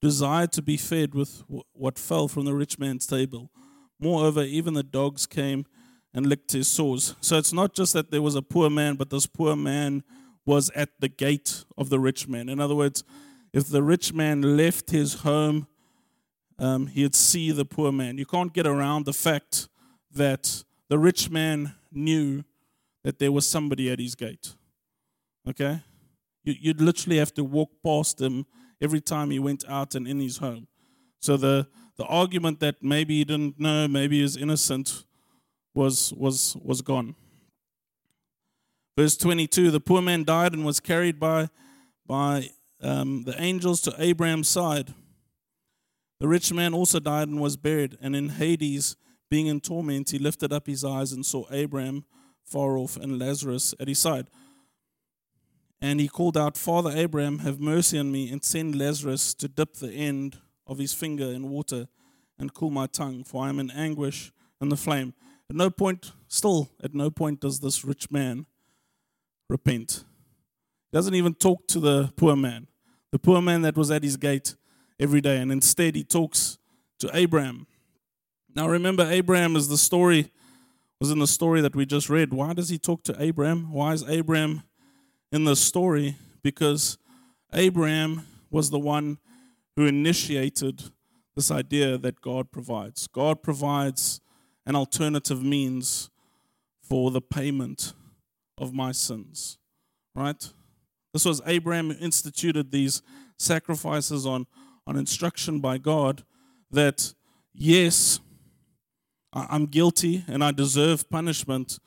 [0.01, 3.49] desired to be fed with what fell from the rich man's table.
[3.97, 5.65] Moreover, even the dogs came
[6.13, 7.15] and licked his sores.
[7.21, 10.03] So it's not just that there was a poor man, but this poor man
[10.45, 12.49] was at the gate of the rich man.
[12.49, 13.05] In other words,
[13.53, 15.67] if the rich man left his home,
[16.59, 18.17] um, he'd see the poor man.
[18.17, 19.69] You can't get around the fact
[20.11, 22.43] that the rich man knew
[23.03, 24.55] that there was somebody at his gate.
[25.47, 25.81] Okay?
[26.43, 28.45] You, would literally have to walk past him
[28.81, 30.67] every time he went out and in his home.
[31.19, 31.67] So the,
[31.97, 35.03] the argument that maybe he didn't know, maybe he's innocent,
[35.73, 37.15] was, was, was gone.
[38.97, 41.49] Verse 22 The poor man died and was carried by,
[42.05, 42.49] by
[42.81, 44.93] um, the angels to Abraham's side.
[46.19, 48.95] The rich man also died and was buried, and in Hades,
[49.29, 52.05] being in torment, he lifted up his eyes and saw Abraham
[52.43, 54.29] far off and Lazarus at his side.
[55.79, 59.75] And he called out, Father Abraham, have mercy on me, and send Lazarus to dip
[59.75, 61.87] the end of his finger in water
[62.39, 65.13] and cool my tongue, for I am in anguish in the flame.
[65.49, 68.47] At no point, still, at no point does this rich man
[69.49, 70.03] repent.
[70.91, 72.67] He doesn't even talk to the poor man,
[73.11, 74.55] the poor man that was at his gate
[74.99, 75.37] every day.
[75.37, 76.57] And instead, he talks
[76.99, 77.67] to Abraham.
[78.55, 80.31] Now, remember, Abraham is the story,
[80.99, 82.33] was in the story that we just read.
[82.33, 83.71] Why does he talk to Abraham?
[83.71, 84.63] Why is Abraham
[85.31, 86.15] in the story?
[86.41, 86.97] Because
[87.53, 89.19] Abraham was the one
[89.75, 90.83] who initiated
[91.35, 93.05] this idea that God provides.
[93.07, 94.19] God provides
[94.65, 96.09] an alternative means
[96.81, 97.93] for the payment
[98.57, 99.59] of my sins.
[100.15, 100.51] Right?
[101.13, 103.03] This was Abraham who instituted these
[103.37, 104.47] sacrifices on
[104.87, 106.23] on instruction by God
[106.71, 107.13] that,
[107.53, 108.19] yes,
[109.33, 111.77] I'm guilty and I deserve punishment,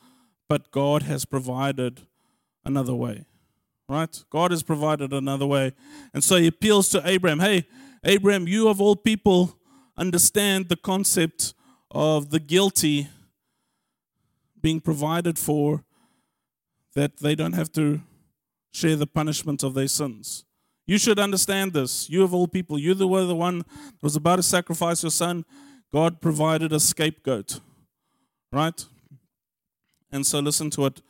[0.48, 2.02] but God has provided
[2.64, 3.24] another way.
[3.88, 4.22] Right?
[4.30, 5.72] God has provided another way.
[6.14, 7.66] And so he appeals to Abraham hey,
[8.04, 9.58] Abraham, you of all people
[9.96, 11.54] understand the concept
[11.90, 13.08] of the guilty
[14.60, 15.84] being provided for,
[16.94, 18.00] that they don't have to
[18.72, 20.44] share the punishment of their sins.
[20.90, 22.10] You should understand this.
[22.10, 25.44] You of all people, you were the one that was about to sacrifice your son.
[25.92, 27.60] God provided a scapegoat,
[28.52, 28.84] right?
[30.10, 31.00] And so listen to what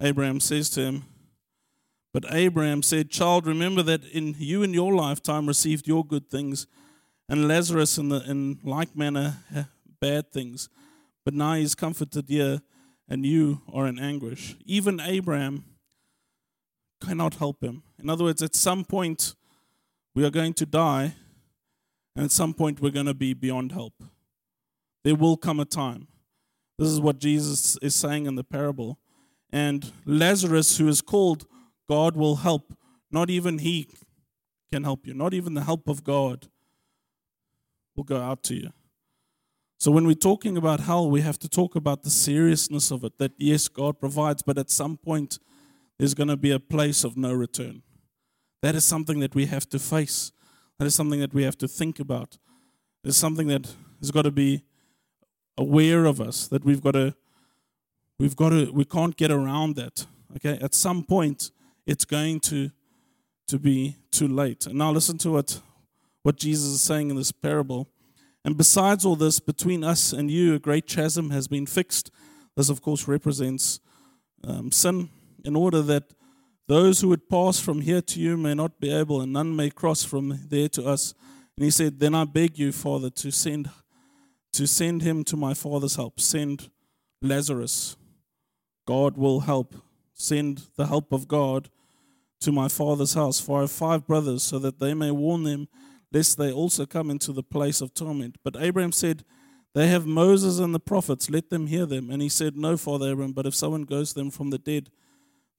[0.00, 1.04] Abraham says to him.
[2.10, 6.66] But Abraham said, Child, remember that in you in your lifetime received your good things,
[7.28, 9.36] and Lazarus in, the, in like manner
[10.00, 10.70] bad things.
[11.26, 12.62] But now he's comforted here,
[13.06, 14.56] and you are in anguish.
[14.64, 15.64] Even Abraham
[17.00, 17.82] cannot help him.
[17.98, 19.34] In other words, at some point,
[20.14, 21.14] we are going to die,
[22.16, 23.94] and at some point, we're going to be beyond help.
[25.04, 26.08] There will come a time.
[26.78, 28.98] This is what Jesus is saying in the parable.
[29.50, 31.46] And Lazarus, who is called
[31.88, 32.76] God will help,
[33.10, 33.88] not even he
[34.70, 36.48] can help you, not even the help of God
[37.96, 38.72] will go out to you.
[39.78, 43.18] So, when we're talking about hell, we have to talk about the seriousness of it
[43.18, 45.38] that yes, God provides, but at some point,
[45.98, 47.82] there's going to be a place of no return.
[48.62, 50.32] That is something that we have to face.
[50.78, 52.38] That is something that we have to think about.
[53.04, 54.62] It's something that has got to be
[55.56, 57.14] aware of us that we've got to
[58.18, 60.06] we've got to we can't get around that.
[60.36, 60.58] Okay?
[60.62, 61.50] At some point
[61.86, 62.70] it's going to
[63.48, 64.66] to be too late.
[64.66, 65.60] And now listen to what
[66.22, 67.88] what Jesus is saying in this parable.
[68.44, 72.10] And besides all this, between us and you, a great chasm has been fixed.
[72.56, 73.80] This, of course, represents
[74.44, 75.10] um, sin
[75.48, 76.14] in order that
[76.68, 79.70] those who would pass from here to you may not be able, and none may
[79.70, 81.14] cross from there to us.
[81.56, 83.70] And he said, Then I beg you, Father, to send
[84.52, 86.20] to send him to my father's help.
[86.20, 86.70] Send
[87.22, 87.96] Lazarus
[88.86, 89.74] God will help,
[90.14, 91.68] send the help of God
[92.40, 93.40] to my father's house.
[93.40, 95.68] For I have five brothers, so that they may warn them,
[96.12, 98.36] lest they also come into the place of torment.
[98.44, 99.24] But Abraham said,
[99.74, 102.10] They have Moses and the prophets, let them hear them.
[102.10, 104.90] And he said, No, Father Abraham, but if someone goes to them from the dead,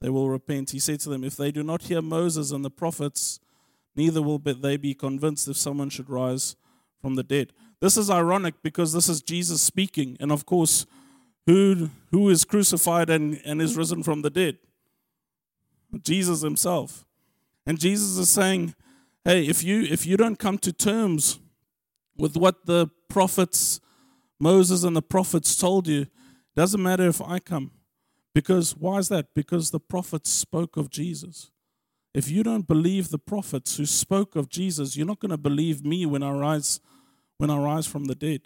[0.02, 0.72] they will repent.
[0.72, 3.40] He said to them, If they do not hear Moses and the prophets,
[3.96, 6.56] neither will they be convinced if someone should rise
[7.02, 7.54] from the dead.
[7.82, 10.18] This is ironic because this is Jesus speaking.
[10.20, 10.86] And of course,
[11.46, 14.58] who, who is crucified and, and is risen from the dead?
[16.02, 17.06] Jesus himself.
[17.66, 18.76] And Jesus is saying,
[19.26, 21.40] hey, if you if you don't come to terms
[22.18, 23.80] with what the prophets,
[24.40, 26.08] Moses and the prophets told you,
[26.56, 27.72] doesn't matter if I come.
[28.40, 29.34] Because why is that?
[29.36, 31.52] Because the prophets spoke of Jesus.
[32.14, 35.84] If you don't believe the prophets who spoke of Jesus, you're not going to believe
[35.84, 36.80] me when I rise
[37.38, 38.44] when I rise from the dead.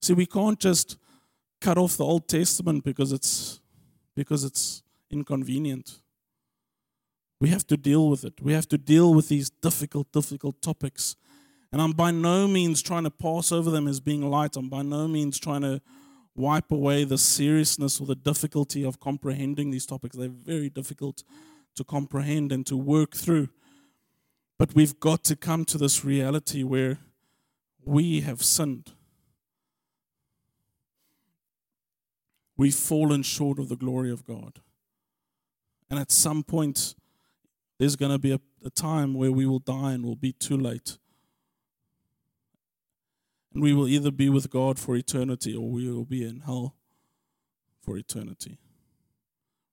[0.00, 0.96] See, we can't just
[1.60, 3.60] cut off the Old Testament because it's
[4.16, 6.00] because it's inconvenient.
[7.38, 8.40] We have to deal with it.
[8.40, 11.16] We have to deal with these difficult, difficult topics.
[11.70, 14.56] And I'm by no means trying to pass over them as being light.
[14.56, 15.82] I'm by no means trying to
[16.34, 20.16] wipe away the seriousness or the difficulty of comprehending these topics.
[20.16, 21.22] They're very difficult
[21.76, 23.48] to comprehend and to work through.
[24.58, 26.98] But we've got to come to this reality where
[27.84, 28.92] we have sinned.
[32.56, 34.60] We've fallen short of the glory of God.
[35.90, 36.94] And at some point,
[37.78, 40.56] there's going to be a, a time where we will die and will be too
[40.56, 40.98] late.
[43.52, 46.74] And we will either be with God for eternity or we will be in hell
[47.80, 48.58] for eternity.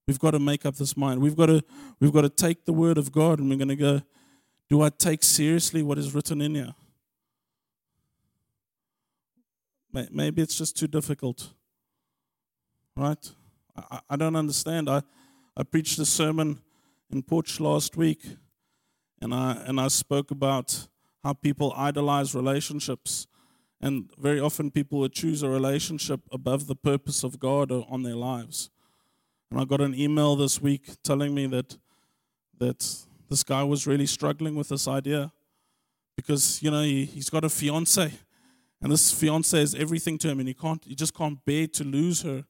[0.08, 1.22] We've got to make up this mind.
[1.22, 1.64] We've got to,
[2.00, 4.02] we've got to take the word of God and we're going to go,
[4.70, 6.74] do I take seriously what is written in here?
[9.92, 11.50] Maybe it's just too difficult.
[12.96, 13.32] Right?
[13.76, 14.90] I, I don't understand.
[14.90, 15.02] I,
[15.58, 16.60] I preached a sermon
[17.12, 18.22] in Porch last week,
[19.22, 20.88] and I and I spoke about
[21.24, 23.28] how people idolize relationships,
[23.82, 28.16] and very often people would choose a relationship above the purpose of God on their
[28.16, 28.70] lives.
[29.50, 31.78] And I got an email this week telling me that
[32.58, 35.32] that this guy was really struggling with this idea
[36.18, 38.12] because you know he, he's got a fiance
[38.82, 41.86] and this fiance is everything to him and he can't he just can't bear to
[41.86, 42.44] lose her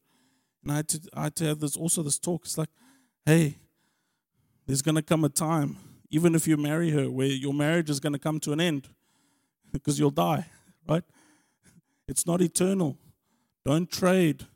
[0.64, 2.70] and i had to i had to have this also this talk it's like
[3.24, 3.56] hey
[4.70, 5.78] there's going to come a time,
[6.12, 8.88] even if you marry her, where your marriage is going to come to an end
[9.74, 10.46] because you'll die,
[10.88, 11.02] right?
[12.10, 12.98] It's not eternal.
[13.64, 14.48] Don't trade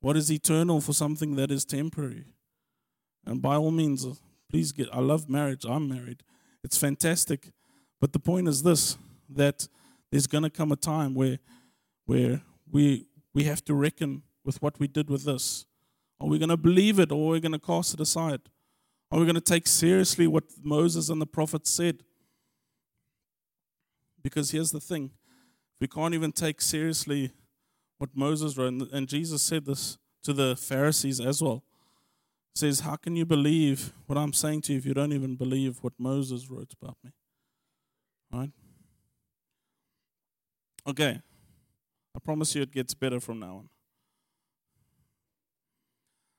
[0.00, 2.24] what is eternal for something that is temporary.
[3.24, 4.14] And by all means, uh,
[4.50, 5.64] please get, I love marriage.
[5.64, 6.24] I'm married.
[6.64, 7.52] It's fantastic.
[8.00, 9.68] But the point is this that
[10.10, 11.38] there's going to come a time where,
[12.06, 15.64] where we, we have to reckon with what we did with this.
[16.20, 18.40] Are we going to believe it or are we going to cast it aside?
[19.12, 22.02] Are we going to take seriously what Moses and the prophets said?
[24.22, 25.12] Because here's the thing
[25.80, 27.32] we can't even take seriously
[27.98, 31.62] what Moses wrote, and Jesus said this to the Pharisees as well.
[32.54, 35.36] He says, How can you believe what I'm saying to you if you don't even
[35.36, 37.10] believe what Moses wrote about me?
[38.32, 38.50] Right?
[40.86, 41.20] Okay.
[42.14, 43.68] I promise you it gets better from now on.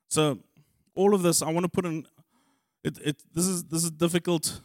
[0.09, 0.39] So,
[0.95, 2.05] all of this, I want to put in
[2.83, 4.61] it, it, this is this is difficult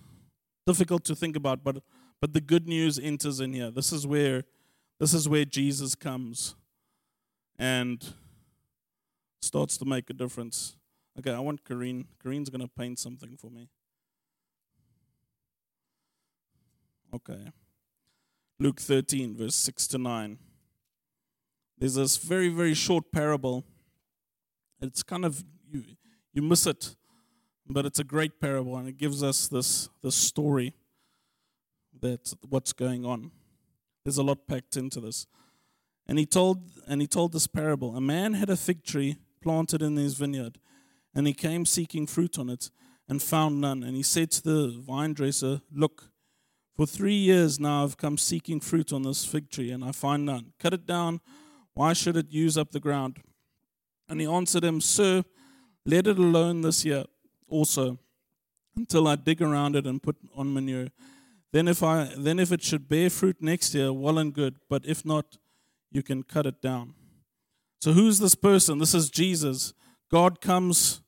[0.67, 1.83] difficult to think about, but
[2.21, 3.71] but the good news enters in here.
[3.71, 4.45] This is where
[5.03, 6.55] this is where Jesus comes
[7.59, 8.15] and
[9.41, 10.77] starts to make a difference.
[11.19, 12.07] Okay, I want Kareen.
[12.25, 13.69] Kareen's gonna paint something for me.
[17.13, 17.51] Okay.
[18.61, 20.39] Luke 13, verse 6 to 9.
[21.79, 23.65] There's this very, very short parable.
[24.81, 25.83] It's kind of, you,
[26.33, 26.95] you miss it
[27.69, 30.75] but it's a great parable, and it gives us this, this story
[32.01, 33.31] that what's going on.
[34.05, 35.27] There's a lot packed into this.
[36.07, 37.97] And he told and he told this parable.
[37.97, 40.59] A man had a fig tree planted in his vineyard,
[41.15, 42.71] and he came seeking fruit on it
[43.09, 43.83] and found none.
[43.83, 46.11] And he said to the vine dresser, Look,
[46.77, 50.25] for three years now I've come seeking fruit on this fig tree, and I find
[50.27, 50.53] none.
[50.59, 51.21] Cut it down.
[51.75, 53.19] Why should it use up the ground?
[54.09, 55.25] And he answered him, Sir,
[55.87, 57.05] let it alone this year
[57.49, 57.99] also
[58.77, 60.89] until I dig around it and put on manure.
[61.53, 64.87] Then if I then if it should bear fruit next year, well and good, but
[64.87, 65.37] if not,
[65.91, 66.95] you can cut it down.
[67.81, 68.79] So who's this person?
[68.79, 69.75] This is Jesus.
[70.11, 71.03] God comes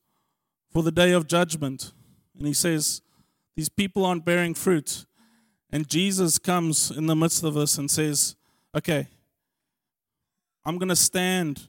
[0.70, 1.92] for the day of judgment.
[2.36, 3.00] And he says,
[3.56, 5.06] These people aren't bearing fruit.
[5.70, 8.36] And Jesus comes in the midst of this and says,
[8.76, 9.08] Okay,
[10.64, 11.68] I'm going to stand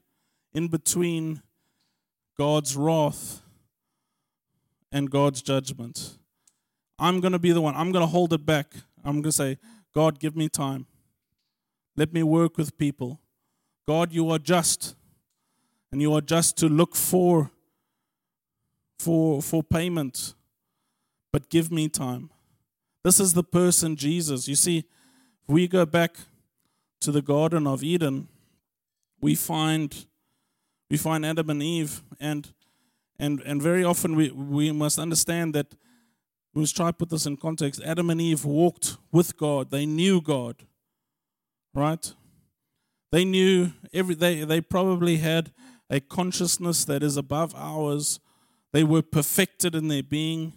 [0.53, 1.41] in between
[2.38, 3.41] God's wrath
[4.91, 6.17] and God's judgment.
[6.98, 7.76] I'm going to be the one.
[7.76, 8.74] I'm going to hold it back.
[9.04, 9.58] I'm going to say,
[9.93, 10.88] God, give me time.
[11.98, 13.20] Let me work with people.
[13.88, 14.96] God, you are just.
[15.91, 17.52] And you are just to look for
[19.00, 20.34] for for payment.
[21.32, 22.30] But give me time.
[23.04, 24.48] This is the person Jesus.
[24.48, 24.86] You see, if
[25.48, 26.18] we go back
[27.02, 28.28] to the Garden of Eden,
[29.22, 30.06] we find
[30.89, 32.54] we find Adam and Eve, and
[33.20, 35.76] and and very often we, we must understand that
[36.56, 37.82] we must try to put this in context.
[37.86, 40.66] Adam and Eve walked with God, they knew God.
[41.74, 42.14] Right?
[43.12, 45.51] They knew every they, they probably had
[45.89, 48.20] a consciousness that is above ours.
[48.72, 50.53] They were perfected in their being.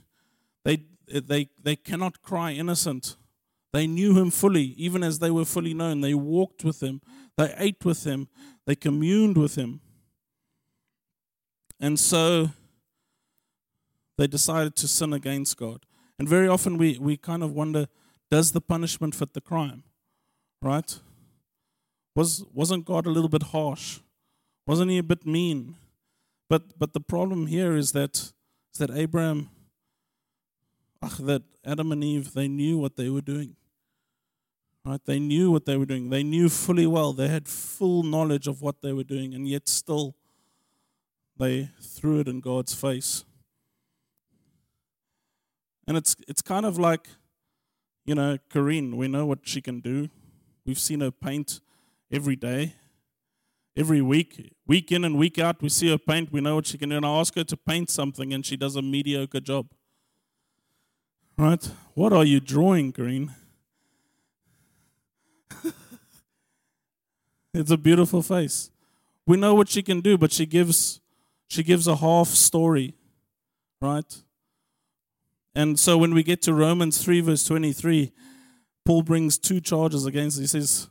[0.64, 3.16] They they they cannot cry innocent.
[3.72, 6.00] They knew him fully, even as they were fully known.
[6.00, 7.00] They walked with him,
[7.36, 8.28] they ate with him,
[8.66, 9.80] they communed with him.
[11.80, 12.50] And so
[14.16, 15.84] they decided to sin against God.
[16.18, 17.86] And very often we, we kind of wonder
[18.30, 19.84] does the punishment fit the crime?
[20.60, 20.98] Right?
[22.14, 24.00] Was, wasn't God a little bit harsh?
[24.66, 25.76] Wasn't he a bit mean?
[26.50, 29.50] But, but the problem here is that, is that Abraham,
[31.02, 33.56] ach, that Adam and Eve, they knew what they were doing.
[34.84, 35.00] Right?
[35.04, 36.10] They knew what they were doing.
[36.10, 37.12] They knew fully well.
[37.12, 40.16] They had full knowledge of what they were doing, and yet still
[41.36, 43.24] they threw it in God's face.
[45.88, 47.08] And it's it's kind of like,
[48.04, 50.10] you know, Kareen, we know what she can do.
[50.66, 51.60] We've seen her paint
[52.12, 52.74] every day.
[53.74, 56.30] Every week, week in and week out, we see her paint.
[56.30, 56.96] We know what she can do.
[56.96, 59.68] And I ask her to paint something, and she does a mediocre job.
[61.38, 61.64] Right?
[61.94, 63.30] What are you drawing, Kareen?
[67.54, 68.70] it's a beautiful face.
[69.26, 71.00] We know what she can do, but she gives
[71.46, 72.94] she gives a half story,
[73.80, 74.22] right?
[75.58, 78.12] And so when we get to Romans 3, verse 23,
[78.84, 80.38] Paul brings two charges against.
[80.38, 80.88] He says,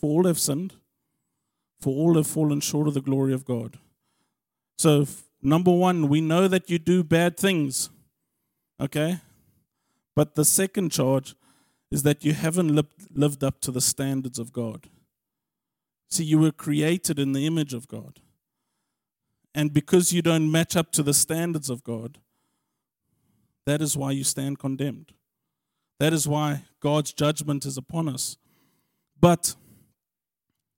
[0.00, 0.74] For all have sinned,
[1.80, 3.78] for all have fallen short of the glory of God.
[4.78, 5.06] So,
[5.40, 7.88] number one, we know that you do bad things,
[8.80, 9.20] okay?
[10.16, 11.36] But the second charge
[11.92, 12.84] is that you haven't
[13.14, 14.88] lived up to the standards of God.
[16.08, 18.18] See, you were created in the image of God.
[19.54, 22.18] And because you don't match up to the standards of God,
[23.70, 25.12] that is why you stand condemned.
[26.00, 28.36] That is why God's judgment is upon us.
[29.20, 29.54] But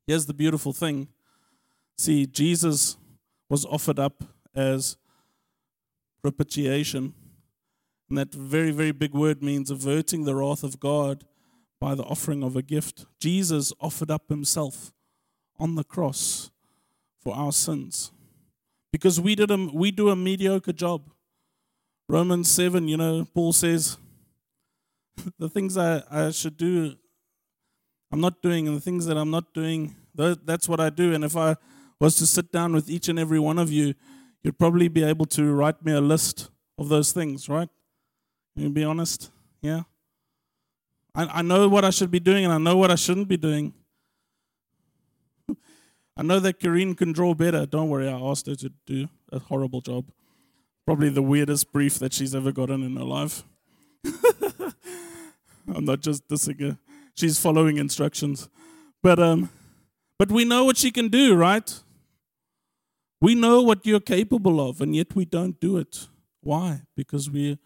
[0.06, 1.08] here's the beautiful thing
[1.96, 2.96] see, Jesus
[3.48, 4.24] was offered up
[4.54, 4.96] as
[6.22, 7.14] propitiation.
[8.08, 11.24] And that very, very big word means averting the wrath of God
[11.80, 13.06] by the offering of a gift.
[13.20, 14.92] Jesus offered up himself
[15.58, 16.50] on the cross
[17.22, 18.12] for our sins
[18.92, 21.11] because we did a, we do a mediocre job.
[22.08, 23.96] Romans 7, you know, Paul says,
[25.38, 26.94] the things I, I should do,
[28.10, 31.14] I'm not doing, and the things that I'm not doing, that's what I do.
[31.14, 31.56] And if I
[31.98, 33.94] was to sit down with each and every one of you,
[34.42, 37.68] you'd probably be able to write me a list of those things, right?
[38.56, 39.30] You be honest?
[39.62, 39.82] Yeah?
[41.14, 43.36] I, I know what I should be doing, and I know what I shouldn't be
[43.36, 43.72] doing.
[46.16, 47.64] I know that Kareen can draw better.
[47.66, 50.06] Don't worry, I asked her to do a horrible job.
[50.92, 53.44] Probably the weirdest brief that she's ever gotten in her life.
[55.74, 56.76] I'm not just dissing her.
[57.14, 58.50] She's following instructions.
[59.02, 59.48] But um
[60.18, 61.80] but we know what she can do, right?
[63.22, 66.08] We know what you're capable of, and yet we don't do it.
[66.42, 66.82] Why?
[66.94, 67.58] Because we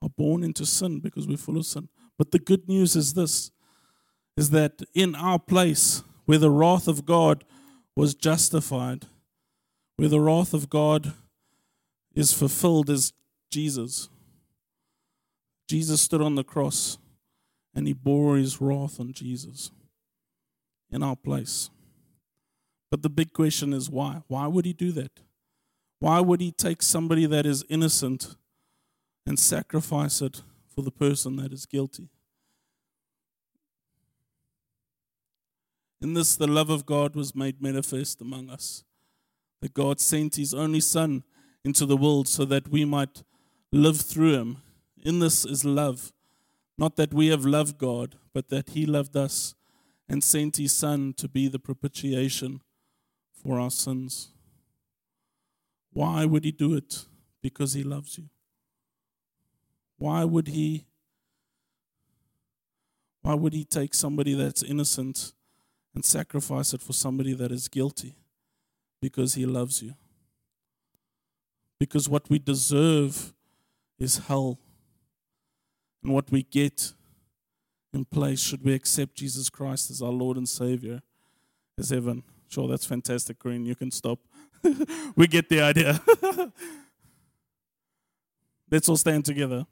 [0.00, 1.90] are born into sin, because we're full of sin.
[2.16, 3.50] But the good news is this
[4.34, 7.44] is that in our place, where the wrath of God
[7.94, 9.08] was justified,
[9.98, 11.12] where the wrath of God
[12.14, 13.12] is fulfilled, is
[13.50, 14.08] Jesus.
[15.68, 16.98] Jesus stood on the cross
[17.74, 19.70] and he bore his wrath on Jesus
[20.90, 21.70] in our place.
[22.90, 24.22] But the big question is why?
[24.28, 25.20] Why would he do that?
[25.98, 28.36] Why would he take somebody that is innocent
[29.26, 30.42] and sacrifice it
[30.74, 32.08] for the person that is guilty?
[36.02, 38.82] In this, the love of God was made manifest among us.
[39.60, 41.22] That God sent his only Son
[41.64, 43.22] into the world so that we might
[43.70, 44.56] live through him.
[45.04, 46.12] In this is love.
[46.78, 49.54] Not that we have loved God, but that he loved us
[50.08, 52.60] and sent his Son to be the propitiation
[53.32, 54.28] for our sins.
[55.92, 57.06] Why would he do it?
[57.42, 58.28] Because he loves you.
[59.98, 60.86] Why would he
[63.22, 65.32] why would he take somebody that's innocent
[65.94, 68.16] and sacrifice it for somebody that is guilty
[69.00, 69.94] because he loves you.
[71.82, 73.34] Because what we deserve
[73.98, 74.60] is hell.
[76.00, 76.92] And what we get
[77.92, 81.02] in place, should we accept Jesus Christ as our Lord and Savior,
[81.76, 82.22] is heaven.
[82.46, 83.66] Sure, that's fantastic, Kareen.
[83.66, 84.20] You can stop.
[85.16, 86.00] we get the idea.
[88.70, 89.66] Let's all stand together.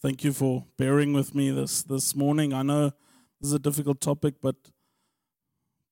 [0.00, 2.54] Thank you for bearing with me this this morning.
[2.54, 2.92] I know
[3.40, 4.54] this is a difficult topic, but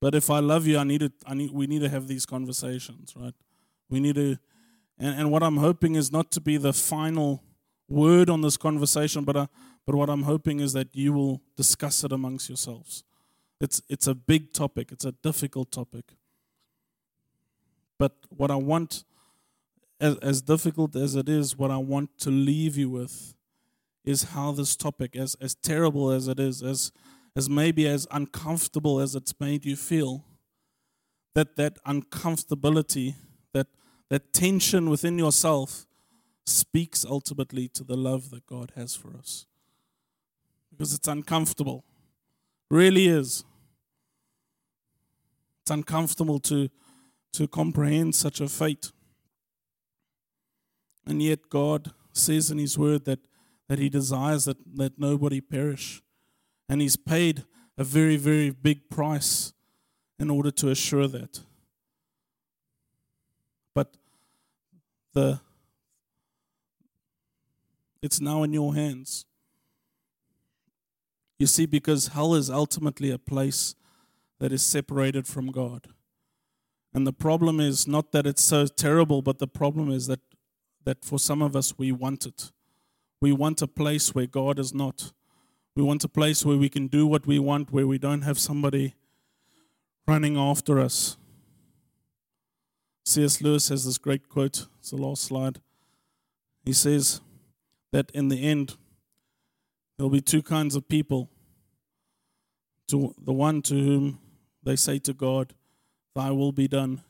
[0.01, 1.13] but if I love you, I need it.
[1.27, 1.51] I need.
[1.51, 3.35] We need to have these conversations, right?
[3.89, 4.39] We need to.
[4.99, 7.43] And, and what I'm hoping is not to be the final
[7.89, 9.47] word on this conversation, but uh,
[9.87, 13.05] but what I'm hoping is that you will discuss it amongst yourselves.
[13.61, 14.91] It's it's a big topic.
[14.93, 16.05] It's a difficult topic.
[17.99, 19.05] But what I want,
[20.01, 23.35] as, as difficult as it is, what I want to leave you with
[24.07, 26.93] is how this topic, as, as terrible as it is, as,
[27.37, 30.25] as maybe as uncomfortable as it's made you feel,
[31.35, 33.15] that that uncomfortability,
[33.53, 33.69] that,
[34.09, 35.87] that tension within yourself
[36.45, 39.47] speaks ultimately to the love that God has for us.
[40.71, 41.85] Because it's uncomfortable.
[42.71, 43.45] Really is.
[45.63, 46.71] It's uncomfortable to
[47.33, 48.93] to comprehend such a fate.
[51.07, 53.21] And yet, God says in His Word that,
[53.69, 56.03] that He desires that, that nobody perish.
[56.71, 57.43] And He's paid
[57.77, 59.53] a very, very big price
[60.21, 61.41] in order to assure that.
[63.75, 63.97] But
[65.13, 65.41] the
[68.03, 69.27] it's now in your hands.
[71.41, 73.75] You see, because hell is ultimately a place
[74.39, 75.89] that is separated from God.
[76.95, 80.21] And the problem is not that it's so terrible, but the problem is that,
[80.85, 82.53] that for some of us, we want it.
[83.21, 85.13] We want a place where God is not.
[85.81, 88.39] We want a place where we can do what we want, where we don't have
[88.39, 88.97] somebody
[90.07, 91.17] running after us.
[93.07, 93.41] C.S.
[93.41, 94.67] Lewis has this great quote.
[94.79, 95.63] It's the last slide.
[96.67, 97.23] He says
[97.93, 98.77] that in the end,
[99.97, 101.31] there'll be two kinds of people.
[102.89, 104.19] To the one to whom
[104.63, 105.55] they say to God,
[106.15, 107.01] Thy will be done.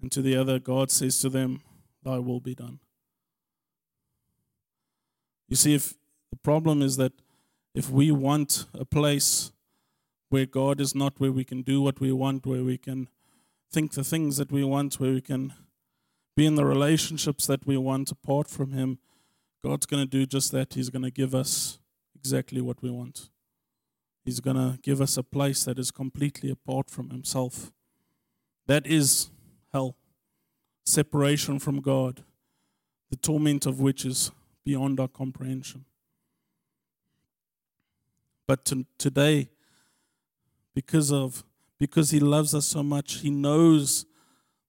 [0.00, 1.60] And to the other, God says to them,
[2.02, 2.78] Thy will be done.
[5.46, 5.92] You see, if
[6.30, 7.12] the problem is that
[7.74, 9.52] if we want a place
[10.28, 13.08] where God is not, where we can do what we want, where we can
[13.70, 15.52] think the things that we want, where we can
[16.36, 18.98] be in the relationships that we want apart from Him,
[19.62, 20.74] God's going to do just that.
[20.74, 21.78] He's going to give us
[22.14, 23.28] exactly what we want.
[24.24, 27.72] He's going to give us a place that is completely apart from Himself.
[28.66, 29.30] That is
[29.72, 29.96] hell,
[30.86, 32.22] separation from God,
[33.10, 34.30] the torment of which is
[34.64, 35.84] beyond our comprehension.
[38.50, 39.48] But to, today,
[40.74, 41.44] because of
[41.78, 44.06] because he loves us so much, he knows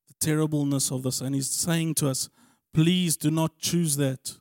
[0.08, 2.30] the terribleness of this, and he's saying to us,
[2.76, 4.38] please do not choose that.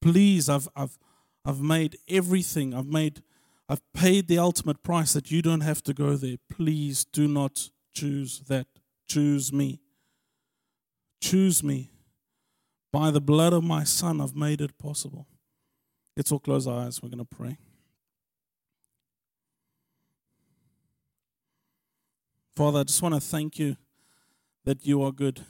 [0.00, 0.96] Please, I've I've
[1.44, 2.74] I've made everything.
[2.74, 3.24] I've made
[3.68, 6.36] I've paid the ultimate price that you don't have to go there.
[6.48, 8.68] Please do not choose that.
[9.08, 9.80] Choose me.
[11.20, 11.90] Choose me.
[12.92, 15.26] By the blood of my Son, I've made it possible.
[16.16, 17.02] Let's all close our eyes.
[17.02, 17.58] We're going to pray.
[22.56, 23.76] Father, I just want to thank you
[24.64, 25.44] that you are good.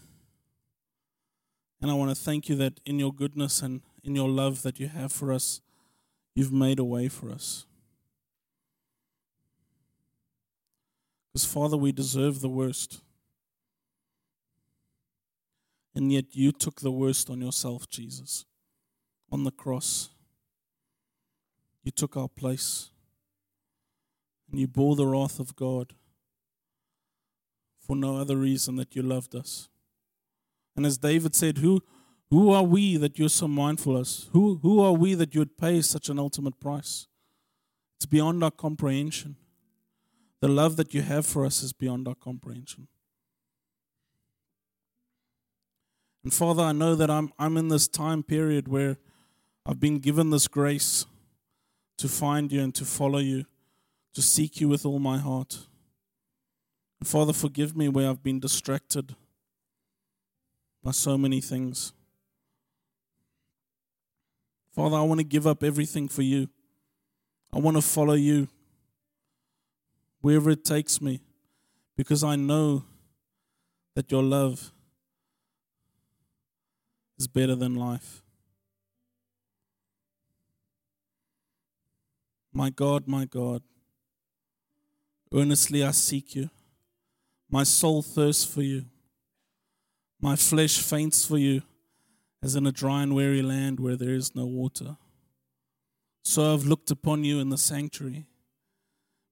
[1.80, 4.80] And I want to thank you that in your goodness and in your love that
[4.80, 5.60] you have for us,
[6.34, 7.64] you've made a way for us.
[11.32, 13.02] Because, Father, we deserve the worst.
[15.94, 18.46] And yet you took the worst on yourself, Jesus,
[19.30, 20.08] on the cross.
[21.84, 22.90] You took our place.
[24.50, 25.94] And you bore the wrath of God
[27.86, 29.68] for no other reason that you loved us.
[30.74, 31.82] And as David said, Who,
[32.30, 34.28] who are we that you're so mindful of us?
[34.32, 37.06] Who, who are we that you would pay such an ultimate price?
[37.96, 39.36] It's beyond our comprehension.
[40.40, 42.88] The love that you have for us is beyond our comprehension.
[46.24, 48.98] And Father, I know that I'm, I'm in this time period where
[49.64, 51.06] I've been given this grace
[51.98, 53.44] to find you and to follow you,
[54.14, 55.66] to seek you with all my heart.
[57.06, 59.14] Father, forgive me where I've been distracted
[60.82, 61.92] by so many things.
[64.74, 66.48] Father, I want to give up everything for you.
[67.52, 68.48] I want to follow you
[70.20, 71.20] wherever it takes me
[71.96, 72.82] because I know
[73.94, 74.72] that your love
[77.20, 78.24] is better than life.
[82.52, 83.62] My God, my God,
[85.32, 86.50] earnestly I seek you.
[87.50, 88.86] My soul thirsts for you.
[90.20, 91.62] My flesh faints for you,
[92.42, 94.96] as in a dry and weary land where there is no water.
[96.24, 98.26] So I've looked upon you in the sanctuary,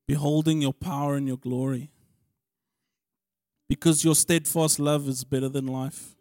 [0.07, 1.91] beholding your power and your glory.
[3.69, 6.15] Because your steadfast love is better than life,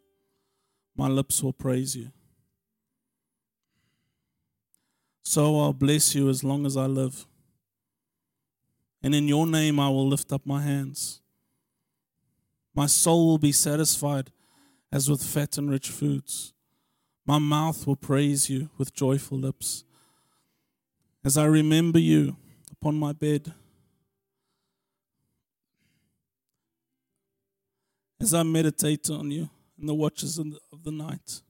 [0.96, 2.12] my lips will praise you.
[5.24, 7.26] So I'll bless you as long as I live.
[9.02, 11.22] And in your name I will lift up my hands.
[12.74, 14.32] My soul will be satisfied
[14.92, 16.54] as with fat and rich foods.
[17.26, 19.84] My mouth will praise you with joyful lips.
[21.24, 22.36] As I remember you
[22.72, 23.54] upon my bed,
[28.20, 29.50] as I meditate on you
[29.80, 31.42] in the watches of the night.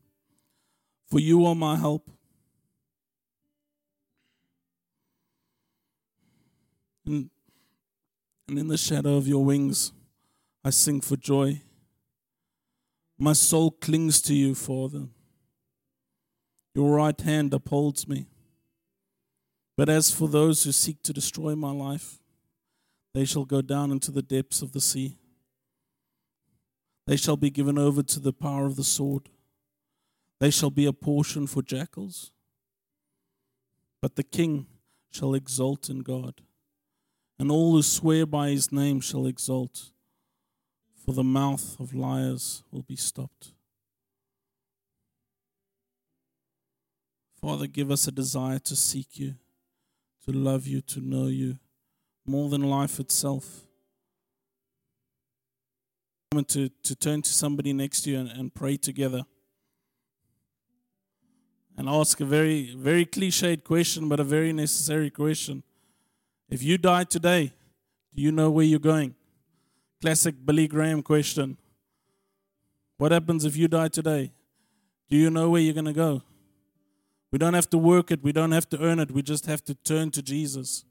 [1.10, 2.10] For you are my help.
[7.06, 7.30] And,
[8.48, 9.92] in the shadow of your wings,
[10.64, 11.62] I sing for joy.
[13.18, 15.08] My soul clings to you, Father.
[16.74, 18.28] Your right hand upholds me.
[19.76, 22.20] But as for those who seek to destroy my life,
[23.14, 25.18] they shall go down into the depths of the sea.
[27.06, 29.30] They shall be given over to the power of the sword.
[30.40, 32.32] They shall be a portion for jackals.
[34.02, 34.68] But the king
[35.12, 36.42] shall exult in God,
[37.38, 39.92] and all who swear by his name shall exult,
[41.04, 43.52] for the mouth of liars will be stopped.
[47.42, 49.36] Father, give us a desire to seek you,
[50.26, 51.60] to love you, to know you
[52.26, 53.62] more than life itself.
[56.48, 59.24] To, to turn to somebody next to you and, and pray together
[61.78, 65.62] and ask a very, very cliched question, but a very necessary question.
[66.50, 67.54] If you die today,
[68.16, 69.16] do you know where you're going?
[70.04, 71.56] Classic Billy Graham question.
[72.98, 74.34] What happens if you die today?
[75.10, 76.24] Do you know where you're going to go?
[77.32, 79.64] We don't have to work it, we don't have to earn it, we just have
[79.64, 80.84] to turn to Jesus.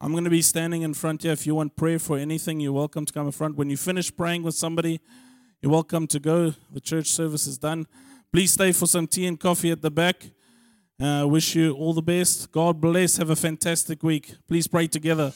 [0.00, 1.32] I'm going to be standing in front here.
[1.32, 3.56] If you want prayer for anything, you're welcome to come in front.
[3.56, 5.00] When you finish praying with somebody,
[5.60, 6.54] you're welcome to go.
[6.72, 7.88] The church service is done.
[8.32, 10.30] Please stay for some tea and coffee at the back.
[11.00, 12.52] I uh, wish you all the best.
[12.52, 13.16] God bless.
[13.16, 14.36] Have a fantastic week.
[14.46, 15.32] Please pray together.